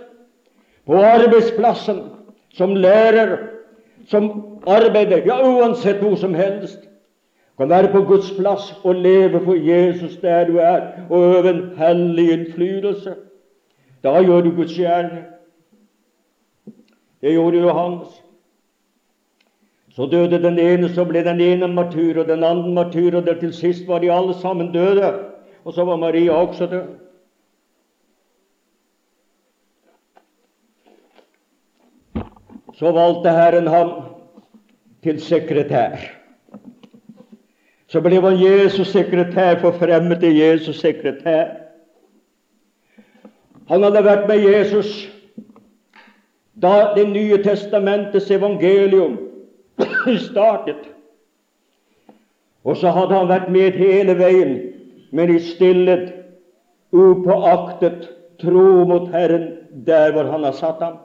på 0.87 0.97
arbeidsplassen, 0.97 2.01
som 2.55 2.75
lærer, 2.75 3.37
som 4.11 4.58
arbeider, 4.66 5.22
ja, 5.26 5.38
uansett 5.46 6.00
hvor 6.02 6.16
som 6.18 6.34
helst. 6.34 6.88
Kan 7.58 7.70
være 7.70 7.92
på 7.92 8.02
Guds 8.08 8.30
plass 8.38 8.72
og 8.84 8.94
leve 8.94 9.40
for 9.44 9.54
Jesus 9.54 10.16
der 10.22 10.46
du 10.48 10.56
er, 10.56 10.80
og 11.11 11.36
øve 11.36 11.50
en 11.50 11.70
hellig 11.76 12.32
innflytelse. 12.32 13.14
Da 14.02 14.16
gjør 14.24 14.40
du 14.40 14.50
Guds 14.56 14.74
gjerning. 14.74 15.24
Det 17.20 17.32
gjorde 17.32 17.61
Johannes. 17.61 18.08
Så 19.90 20.06
døde 20.06 20.42
den 20.42 20.58
ene, 20.58 20.88
så 20.88 21.04
ble 21.04 21.24
den 21.24 21.40
ene 21.40 21.68
martyr, 21.68 22.22
og 22.22 22.28
den 22.28 22.44
andre 22.44 22.70
martyr, 22.70 23.16
og 23.16 23.28
til 23.40 23.52
sist 23.52 23.88
var 23.88 23.98
de 23.98 24.12
alle 24.12 24.34
sammen 24.34 24.72
døde. 24.72 25.12
Og 25.64 25.72
så 25.72 25.84
var 25.84 25.96
Maria 25.96 26.32
også 26.32 26.66
død. 26.66 27.09
Så 32.81 32.93
valgte 32.97 33.28
Herren 33.28 33.66
ham 33.66 33.91
til 35.05 35.18
sekretær. 35.20 35.99
Så 37.93 38.01
ble 38.01 38.20
han 38.24 38.39
Jesus' 38.41 38.89
sekretær, 38.89 39.59
forfremmet 39.61 40.22
til 40.22 40.39
Jesus' 40.39 40.78
sekretær. 40.81 41.51
Han 43.68 43.85
hadde 43.85 44.05
vært 44.05 44.24
med 44.28 44.47
Jesus 44.47 45.11
da 46.61 46.93
Det 46.97 47.05
nye 47.09 47.37
testamentets 47.45 48.31
evangelium 48.31 49.18
startet. 50.31 50.89
Og 52.64 52.76
så 52.76 52.93
hadde 52.97 53.16
han 53.16 53.28
vært 53.28 53.53
med 53.53 53.76
hele 53.76 54.16
veien, 54.18 54.57
men 55.12 55.37
i 55.37 55.39
stillhet, 55.41 56.12
upåaktet, 56.93 58.09
tro 58.41 58.85
mot 58.89 59.09
Herren 59.12 59.49
der 59.87 60.12
hvor 60.12 60.33
Han 60.33 60.45
har 60.45 60.53
satt 60.53 60.81
ham. 60.81 60.99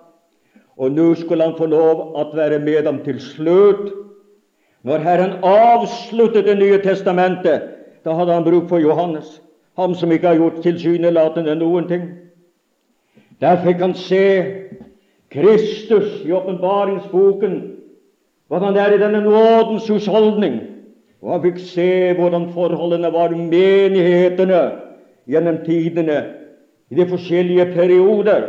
Og 0.78 0.91
nå 0.91 1.13
skulle 1.15 1.43
han 1.43 1.55
få 1.57 1.65
lov 1.71 2.01
å 2.15 2.26
være 2.36 2.59
med 2.59 2.84
dem 2.84 2.99
til 3.05 3.19
slutt. 3.23 3.93
Når 4.86 4.97
Herren 4.97 5.38
avsluttet 5.43 6.45
Det 6.45 6.57
nye 6.59 6.78
testamentet, 6.84 7.61
da 8.05 8.13
hadde 8.13 8.34
han 8.34 8.43
bruk 8.43 8.67
for 8.69 8.78
Johannes, 8.80 9.41
ham 9.78 9.95
som 9.95 10.11
ikke 10.11 10.28
har 10.28 10.36
gjort 10.38 10.61
tilsynelatende 10.61 11.55
noen 11.55 11.88
ting. 11.89 12.03
Der 13.41 13.57
fikk 13.63 13.82
han 13.82 13.95
se 13.97 14.26
Kristus 15.34 16.21
i 16.23 16.32
åpenbaringsboken, 16.32 17.55
hvordan 18.47 18.76
det 18.76 18.82
er 18.82 18.93
i 18.93 19.01
denne 19.01 19.23
nådens 19.26 19.88
husholdning. 19.89 20.59
Og 21.21 21.32
han 21.34 21.41
fikk 21.47 21.59
se 21.65 22.13
hvordan 22.13 22.51
forholdene 22.53 23.09
var 23.13 23.34
menighetene 23.34 24.61
gjennom 25.26 25.57
tidene 25.65 26.19
i 26.91 26.99
de 26.99 27.07
forskjellige 27.09 27.71
perioder 27.73 28.45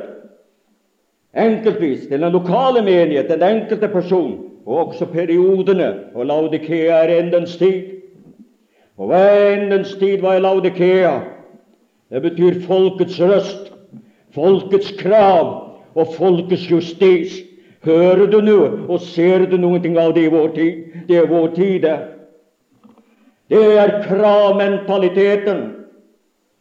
enkeltvis 1.35 2.07
til 2.07 2.21
den 2.21 2.33
lokale 2.33 2.83
menighet, 2.85 3.31
den 3.31 3.43
enkelte 3.43 3.89
person, 3.89 4.45
og 4.67 4.87
også 4.87 5.07
periodene. 5.07 5.95
Og 6.15 6.27
Laudikea 6.27 7.05
er 7.05 7.23
endens 7.23 7.57
tid. 7.57 7.83
Og 8.97 9.11
hva 9.11 9.17
er 9.17 9.57
endens 9.57 9.95
tid? 9.95 10.19
Hva 10.19 10.37
er 10.37 10.45
Laudikea? 10.45 11.19
Det 12.11 12.23
betyr 12.23 12.61
folkets 12.67 13.21
røst, 13.21 13.73
folkets 14.35 14.93
krav 14.99 15.47
og 15.95 16.15
folkets 16.15 16.71
justis. 16.71 17.43
Hører 17.85 18.27
du 18.27 18.41
nå, 18.41 18.61
og 18.89 19.01
ser 19.01 19.47
du 19.47 19.57
ting 19.83 19.99
av 19.99 20.15
det 20.15 20.27
i 20.27 20.31
vår 20.31 20.49
tid? 20.55 20.85
Det 21.09 21.17
er 21.17 21.27
vår 21.27 21.49
tid, 21.55 21.81
det. 21.83 21.99
Det 23.51 23.79
er 23.79 24.03
kravmentaliteten. 24.09 25.61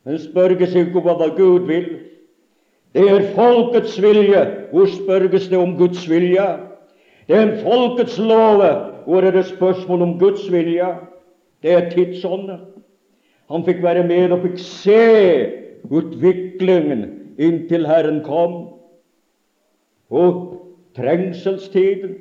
Den 0.06 0.20
spørger 0.20 0.68
seg 0.70 0.88
ikke 0.88 1.02
hva 1.02 1.30
Gud 1.38 1.66
vil. 1.66 1.88
Det 2.96 3.04
er 3.12 3.26
folkets 3.36 3.98
vilje. 4.02 4.42
Hvor 4.72 4.88
spørges 4.88 5.50
det 5.52 5.58
om 5.58 5.76
Guds 5.78 6.06
vilje? 6.10 6.48
Det 7.28 7.36
er 7.36 7.58
folkets 7.64 8.18
love. 8.18 8.70
Hvor 9.06 9.22
er 9.22 9.32
det 9.32 9.46
spørsmål 9.46 10.02
om 10.02 10.20
Guds 10.20 10.52
vilje? 10.52 10.88
Det 11.64 11.72
er 11.72 11.90
tidsånden. 11.90 12.60
Han 13.52 13.66
fikk 13.66 13.84
være 13.84 14.08
med 14.08 14.32
og 14.32 14.46
fikk 14.46 14.58
se 14.64 15.02
utviklingen 15.92 17.04
inntil 17.38 17.86
Herren 17.86 18.24
kom. 18.24 18.56
Og 20.10 20.40
trengselstiden. 20.96 22.16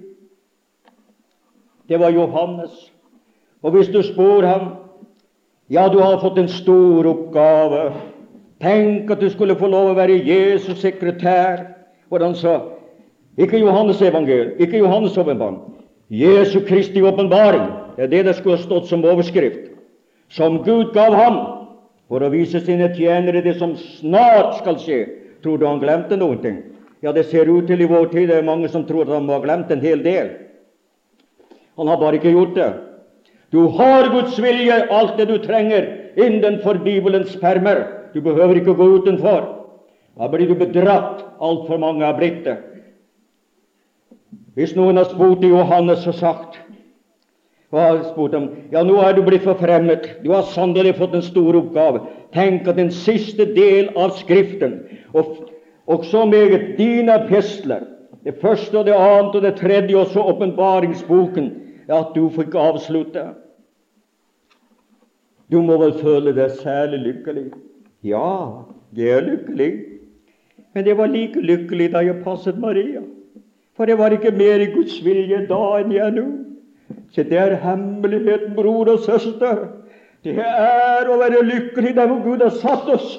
Det 1.89 2.01
var 2.01 2.11
Johannes. 2.11 2.93
Og 3.63 3.71
hvis 3.71 3.89
du 3.89 4.03
spør 4.03 4.47
ham 4.47 4.73
Ja, 5.71 5.89
du 5.89 5.99
har 5.99 6.19
fått 6.21 6.39
en 6.39 6.49
stor 6.49 7.07
oppgave. 7.09 7.95
Tenk 8.63 9.11
at 9.11 9.21
du 9.21 9.29
skulle 9.31 9.57
få 9.59 9.69
lov 9.71 9.91
å 9.91 9.97
være 9.99 10.21
Jesus' 10.23 10.83
sekretær. 10.83 11.67
Hvordan 12.09 12.35
sa 12.39 12.61
Ikke 13.35 13.59
Johannes 13.59 13.99
evangelium, 13.99 14.53
ikke 14.63 14.79
Johannes 14.79 15.17
åpenbaring. 15.19 15.59
Jesu 16.11 16.61
Kristi 16.61 17.03
åpenbaring. 17.03 17.65
Det 17.97 18.05
er 18.05 18.11
det 18.13 18.25
det 18.29 18.35
skulle 18.37 18.57
ha 18.57 18.63
stått 18.63 18.87
som 18.87 19.03
overskrift. 19.03 19.73
Som 20.31 20.61
Gud 20.63 20.93
gav 20.95 21.15
ham 21.19 21.41
for 22.09 22.23
å 22.23 22.31
vise 22.31 22.61
sine 22.63 22.93
tjenere 22.95 23.43
det 23.43 23.57
som 23.59 23.75
snart 23.99 24.61
skal 24.61 24.79
skje. 24.79 25.01
Tror 25.43 25.59
du 25.59 25.67
han 25.67 25.83
glemte 25.83 26.17
noen 26.17 26.39
ting? 26.45 26.63
Ja, 27.03 27.13
det 27.13 27.27
ser 27.29 27.51
ut 27.51 27.67
til 27.69 27.83
i 27.83 27.91
vår 27.91 28.07
tid 28.13 28.31
det 28.31 28.39
er 28.39 28.47
mange 28.47 28.71
som 28.71 28.87
tror 28.87 29.05
at 29.05 29.17
han 29.17 29.27
må 29.27 29.35
ha 29.37 29.43
glemt 29.43 29.73
en 29.75 29.83
hel 29.83 30.01
del. 30.05 30.31
Han 31.77 31.91
har 31.91 31.99
bare 32.01 32.21
ikke 32.21 32.33
gjort 32.33 32.55
det. 32.55 32.71
Du 33.53 33.67
har 33.77 34.09
Guds 34.15 34.39
vilje, 34.43 34.79
alt 34.91 35.19
det 35.19 35.29
du 35.29 35.37
trenger, 35.43 35.85
innenfor 36.17 36.79
Bibelens 36.87 37.35
permer. 37.43 37.83
Du 38.15 38.21
behøver 38.23 38.61
ikke 38.61 38.77
gå 38.79 38.87
utenfor. 38.99 39.49
Da 40.19 40.29
blir 40.31 40.49
du 40.49 40.55
bedratt. 40.55 41.25
Altfor 41.43 41.81
mange 41.83 42.07
har 42.07 42.17
blitt 42.19 42.45
det. 42.47 42.57
Hvis 44.55 44.77
noen 44.79 45.01
har 45.01 45.09
spurt 45.11 45.43
Johannes 45.43 46.07
og 46.07 46.15
sagt 46.15 46.61
og 47.75 47.81
har 47.81 47.97
spurt 48.07 48.35
ham, 48.37 48.45
ja, 48.71 48.85
nå 48.87 49.01
er 49.03 49.17
du 49.17 49.25
blitt 49.27 49.43
forfremmet, 49.43 50.05
du 50.23 50.29
har 50.31 50.45
sannelig 50.47 50.93
fått 50.95 51.17
en 51.19 51.25
stor 51.27 51.57
oppgave. 51.59 52.05
Tenk 52.31 52.69
at 52.71 52.79
den 52.79 52.93
siste 52.95 53.49
del 53.57 53.89
av 53.99 54.13
Skriften, 54.21 54.77
og, 55.11 55.49
og 55.91 56.07
så 56.07 56.23
meget 56.31 56.77
dine 56.79 57.17
epistler, 57.25 57.83
det 58.23 58.37
første 58.39 58.79
og 58.79 58.87
det 58.87 58.95
annet 58.95 59.35
og 59.35 59.43
det 59.43 59.57
tredje, 59.59 59.97
og 59.99 60.15
så 60.15 60.23
åpenbaringsboken, 60.23 61.51
at 61.91 62.15
du 62.15 62.29
fikk 62.37 62.55
avslutte. 62.55 63.27
Du 65.51 65.59
må 65.67 65.81
vel 65.83 65.99
føle 65.99 66.31
deg 66.37 66.55
særlig 66.63 67.03
lykkelig. 67.09 67.49
Ja, 68.05 68.65
jeg 68.97 69.09
er 69.17 69.21
lykkelig. 69.25 69.73
Men 70.75 70.87
jeg 70.87 70.99
var 70.99 71.07
like 71.07 71.41
lykkelig 71.41 71.93
da 71.95 72.03
jeg 72.05 72.23
passet 72.25 72.59
Maria. 72.61 73.01
For 73.77 73.89
jeg 73.89 73.99
var 73.99 74.13
ikke 74.13 74.31
mer 74.31 74.61
i 74.61 74.73
Guds 74.75 74.99
vilje 75.05 75.47
da 75.49 75.61
enn 75.81 75.95
jeg 75.95 76.17
nå. 76.19 76.25
Så 77.15 77.25
det 77.25 77.39
er 77.39 77.57
hemmeligheten, 77.63 78.53
bror 78.57 78.91
og 78.93 79.01
søster. 79.07 79.69
Det 80.25 80.37
er 80.41 81.09
å 81.09 81.17
være 81.21 81.45
lykkelig 81.47 81.95
der 81.97 82.11
hvor 82.11 82.21
Gud 82.25 82.45
har 82.45 82.53
satt 82.57 82.89
oss, 82.93 83.17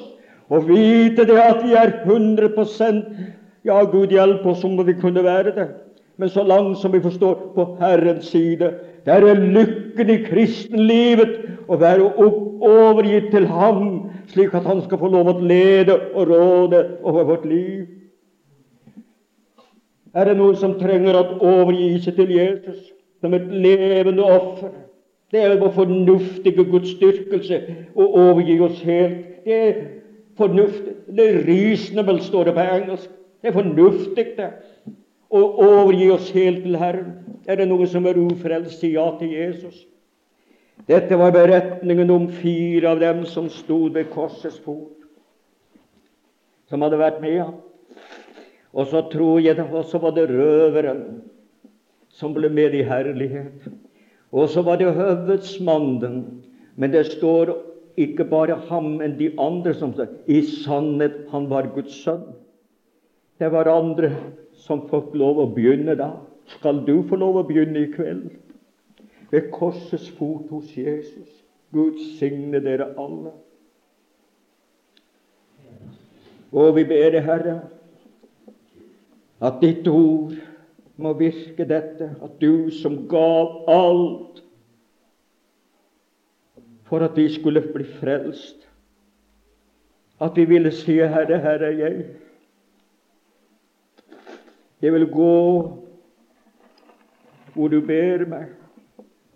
og 0.50 0.68
vite 0.70 1.26
det 1.26 1.38
at 1.42 1.64
vi 1.66 1.74
er 1.78 2.00
100% 2.06 3.02
Ja, 3.66 3.80
Gud 3.90 4.14
hjelpe 4.14 4.52
oss 4.52 4.64
om 4.66 4.78
vi 4.86 4.94
kunne 4.94 5.24
være 5.26 5.52
det. 5.56 5.68
Men 6.18 6.30
så 6.30 6.44
langt 6.46 6.78
som 6.78 6.94
vi 6.94 7.02
forstår 7.02 7.34
på 7.56 7.66
Herrens 7.80 8.30
side, 8.30 8.70
der 9.06 9.28
er 9.30 9.42
lykken 9.42 10.10
i 10.10 10.22
kristenlivet 10.26 11.36
å 11.70 11.78
være 11.82 12.10
overgitt 12.16 13.30
til 13.34 13.46
Ham 13.50 14.10
slik 14.32 14.56
at 14.58 14.66
han 14.66 14.82
skal 14.86 15.00
få 15.02 15.12
lov 15.14 15.30
å 15.30 15.38
lede 15.40 15.94
og 16.14 16.32
råde 16.32 16.82
over 17.04 17.30
vårt 17.30 17.46
liv. 17.46 17.86
Er 20.16 20.30
det 20.30 20.38
noen 20.40 20.58
som 20.58 20.78
trenger 20.80 21.18
å 21.20 21.26
overgi 21.44 21.92
seg 22.02 22.18
til 22.18 22.34
Jesus? 22.34 22.96
som 23.26 23.34
et 23.34 23.48
levende 23.52 24.24
offer. 24.24 24.70
Det 25.32 25.42
er 25.42 25.58
vår 25.60 25.72
fornuftige 25.74 26.66
Guds 26.70 26.92
styrkelse 26.94 27.62
å 27.98 28.06
overgi 28.06 28.60
oss 28.62 28.82
helt. 28.86 29.24
Det 29.46 29.56
er 29.56 29.80
fornuftig. 30.38 30.94
Det 31.10 31.26
er 31.30 31.42
reasonable, 31.48 32.22
står 32.22 32.50
det 32.50 32.54
på 32.54 32.66
engelsk. 32.76 33.10
Det 33.42 33.50
er 33.50 33.58
fornuftig, 33.58 34.26
det. 34.38 34.50
Å 35.36 35.42
overgi 35.66 36.08
oss 36.14 36.30
helt 36.36 36.64
til 36.64 36.78
Herren. 36.80 37.12
Er 37.46 37.60
det 37.60 37.68
noen 37.68 37.90
som 37.90 38.06
er 38.08 38.18
ufrelst, 38.18 38.80
si 38.80 38.94
ja 38.94 39.06
til 39.20 39.34
Jesus. 39.36 39.84
Dette 40.88 41.18
var 41.18 41.34
beretningen 41.34 42.12
om 42.14 42.28
fire 42.42 42.92
av 42.94 43.02
dem 43.02 43.24
som 43.30 43.50
stod 43.50 43.96
ved 43.96 44.12
korsets 44.14 44.58
fot, 44.62 44.94
som 46.70 46.84
hadde 46.86 47.00
vært 47.00 47.22
med 47.24 47.40
ham. 47.42 47.56
Og 48.76 48.90
så 48.92 49.02
tror 49.12 49.40
jeg 49.40 49.56
det 49.58 49.66
også 49.66 50.02
var 50.04 50.14
det 50.16 50.28
røveren 50.30 51.04
som 52.12 52.36
ble 52.36 52.50
med 52.52 52.76
i 52.76 52.84
herlighet. 52.86 53.70
Og 54.36 54.50
så 54.52 54.64
var 54.66 54.80
det 54.80 54.94
høvedsmannen. 54.98 56.20
Men 56.76 56.92
det 56.92 57.06
står 57.14 57.54
ikke 58.00 58.28
bare 58.28 58.58
ham, 58.68 58.98
men 59.00 59.16
de 59.20 59.32
andre 59.40 59.74
som 59.74 59.94
sa 59.96 60.10
i 60.28 60.42
sannhet 60.44 61.24
han 61.32 61.48
var 61.52 61.72
Guds 61.76 61.96
sønn. 62.04 62.26
Det 63.40 63.48
var 63.52 63.72
andre 63.72 64.12
som 64.66 64.88
fått 64.90 65.14
lov 65.18 65.40
å 65.44 65.52
begynne 65.54 65.96
da. 66.00 66.12
Skal 66.58 66.84
du 66.86 67.00
få 67.10 67.18
lov 67.22 67.40
å 67.42 67.46
begynne 67.48 67.86
i 67.86 67.92
kveld? 67.94 68.34
Ved 69.32 69.50
korsets 69.54 70.08
fot 70.18 70.50
hos 70.54 70.74
Jesus. 70.78 71.30
Gud 71.74 72.00
signe 72.18 72.62
dere 72.64 72.92
alle. 73.02 73.34
Og 76.56 76.76
vi 76.78 76.86
ber 76.88 77.10
deg, 77.12 77.26
Herre, 77.26 77.56
at 79.44 79.58
ditt 79.60 79.88
ord 79.92 80.38
må 80.96 81.12
virke 81.20 81.66
dette, 81.68 82.14
at 82.24 82.38
du 82.40 82.70
som 82.72 83.02
gav 83.12 83.66
alt 83.68 84.40
for 86.88 87.04
at 87.04 87.18
de 87.18 87.26
skulle 87.34 87.66
bli 87.74 87.84
frelst, 87.98 88.62
at 90.22 90.38
de 90.38 90.46
ville 90.48 90.72
si, 90.72 90.96
Herre, 91.02 91.42
Herre, 91.44 91.74
jeg. 91.76 92.06
Jeg 94.86 94.94
vil 94.94 95.08
gå 95.10 95.36
hvor 97.56 97.72
du 97.74 97.80
ber 97.82 98.26
meg. 98.30 98.52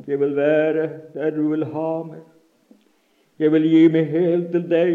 Jeg 0.05 0.19
vil 0.21 0.35
være 0.35 0.83
der 1.15 1.31
du 1.33 1.47
vil 1.49 1.65
ha 1.65 1.87
meg. 2.05 2.19
Jeg 3.39 3.53
vil 3.55 3.65
gi 3.65 3.87
meg 3.89 4.11
helt 4.11 4.51
til 4.53 4.67
deg. 4.69 4.93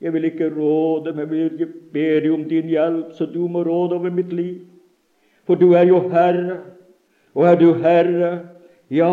Jeg 0.00 0.14
vil 0.14 0.24
ikke 0.30 0.48
råde, 0.54 1.12
men 1.12 1.34
jeg 1.36 1.68
ber 1.92 2.24
deg 2.24 2.32
om 2.32 2.46
din 2.48 2.72
hjelp, 2.72 3.12
så 3.12 3.28
du 3.28 3.42
må 3.52 3.66
råde 3.68 3.98
over 3.98 4.10
mitt 4.10 4.32
liv. 4.32 4.62
For 5.44 5.60
du 5.60 5.74
er 5.76 5.84
jo 5.90 6.00
Herre, 6.08 6.62
og 7.34 7.44
er 7.50 7.60
du 7.60 7.74
Herre, 7.84 8.32
ja, 8.88 9.12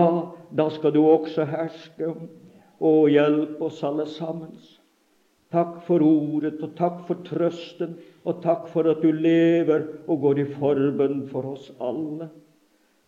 da 0.56 0.70
skal 0.72 0.96
du 0.96 1.02
også 1.04 1.44
herske 1.44 2.14
og 2.80 3.10
hjelpe 3.12 3.68
oss 3.68 3.84
alle 3.84 4.08
sammen. 4.08 4.56
Takk 5.52 5.80
for 5.88 6.04
ordet, 6.04 6.58
og 6.64 6.76
takk 6.76 7.06
for 7.08 7.24
trøsten, 7.24 7.96
og 8.28 8.42
takk 8.44 8.68
for 8.74 8.90
at 8.92 9.00
du 9.04 9.12
lever 9.16 9.86
og 10.08 10.26
går 10.26 10.44
i 10.44 10.48
forbønn 10.58 11.22
for 11.32 11.54
oss 11.54 11.70
alle. 11.80 12.28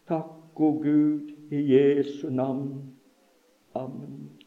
Takk, 0.08 0.56
o 0.56 0.72
Gud, 0.80 1.34
i 1.52 1.64
Jesu 1.74 2.30
navn. 2.32 2.94
Amen. 3.76 4.39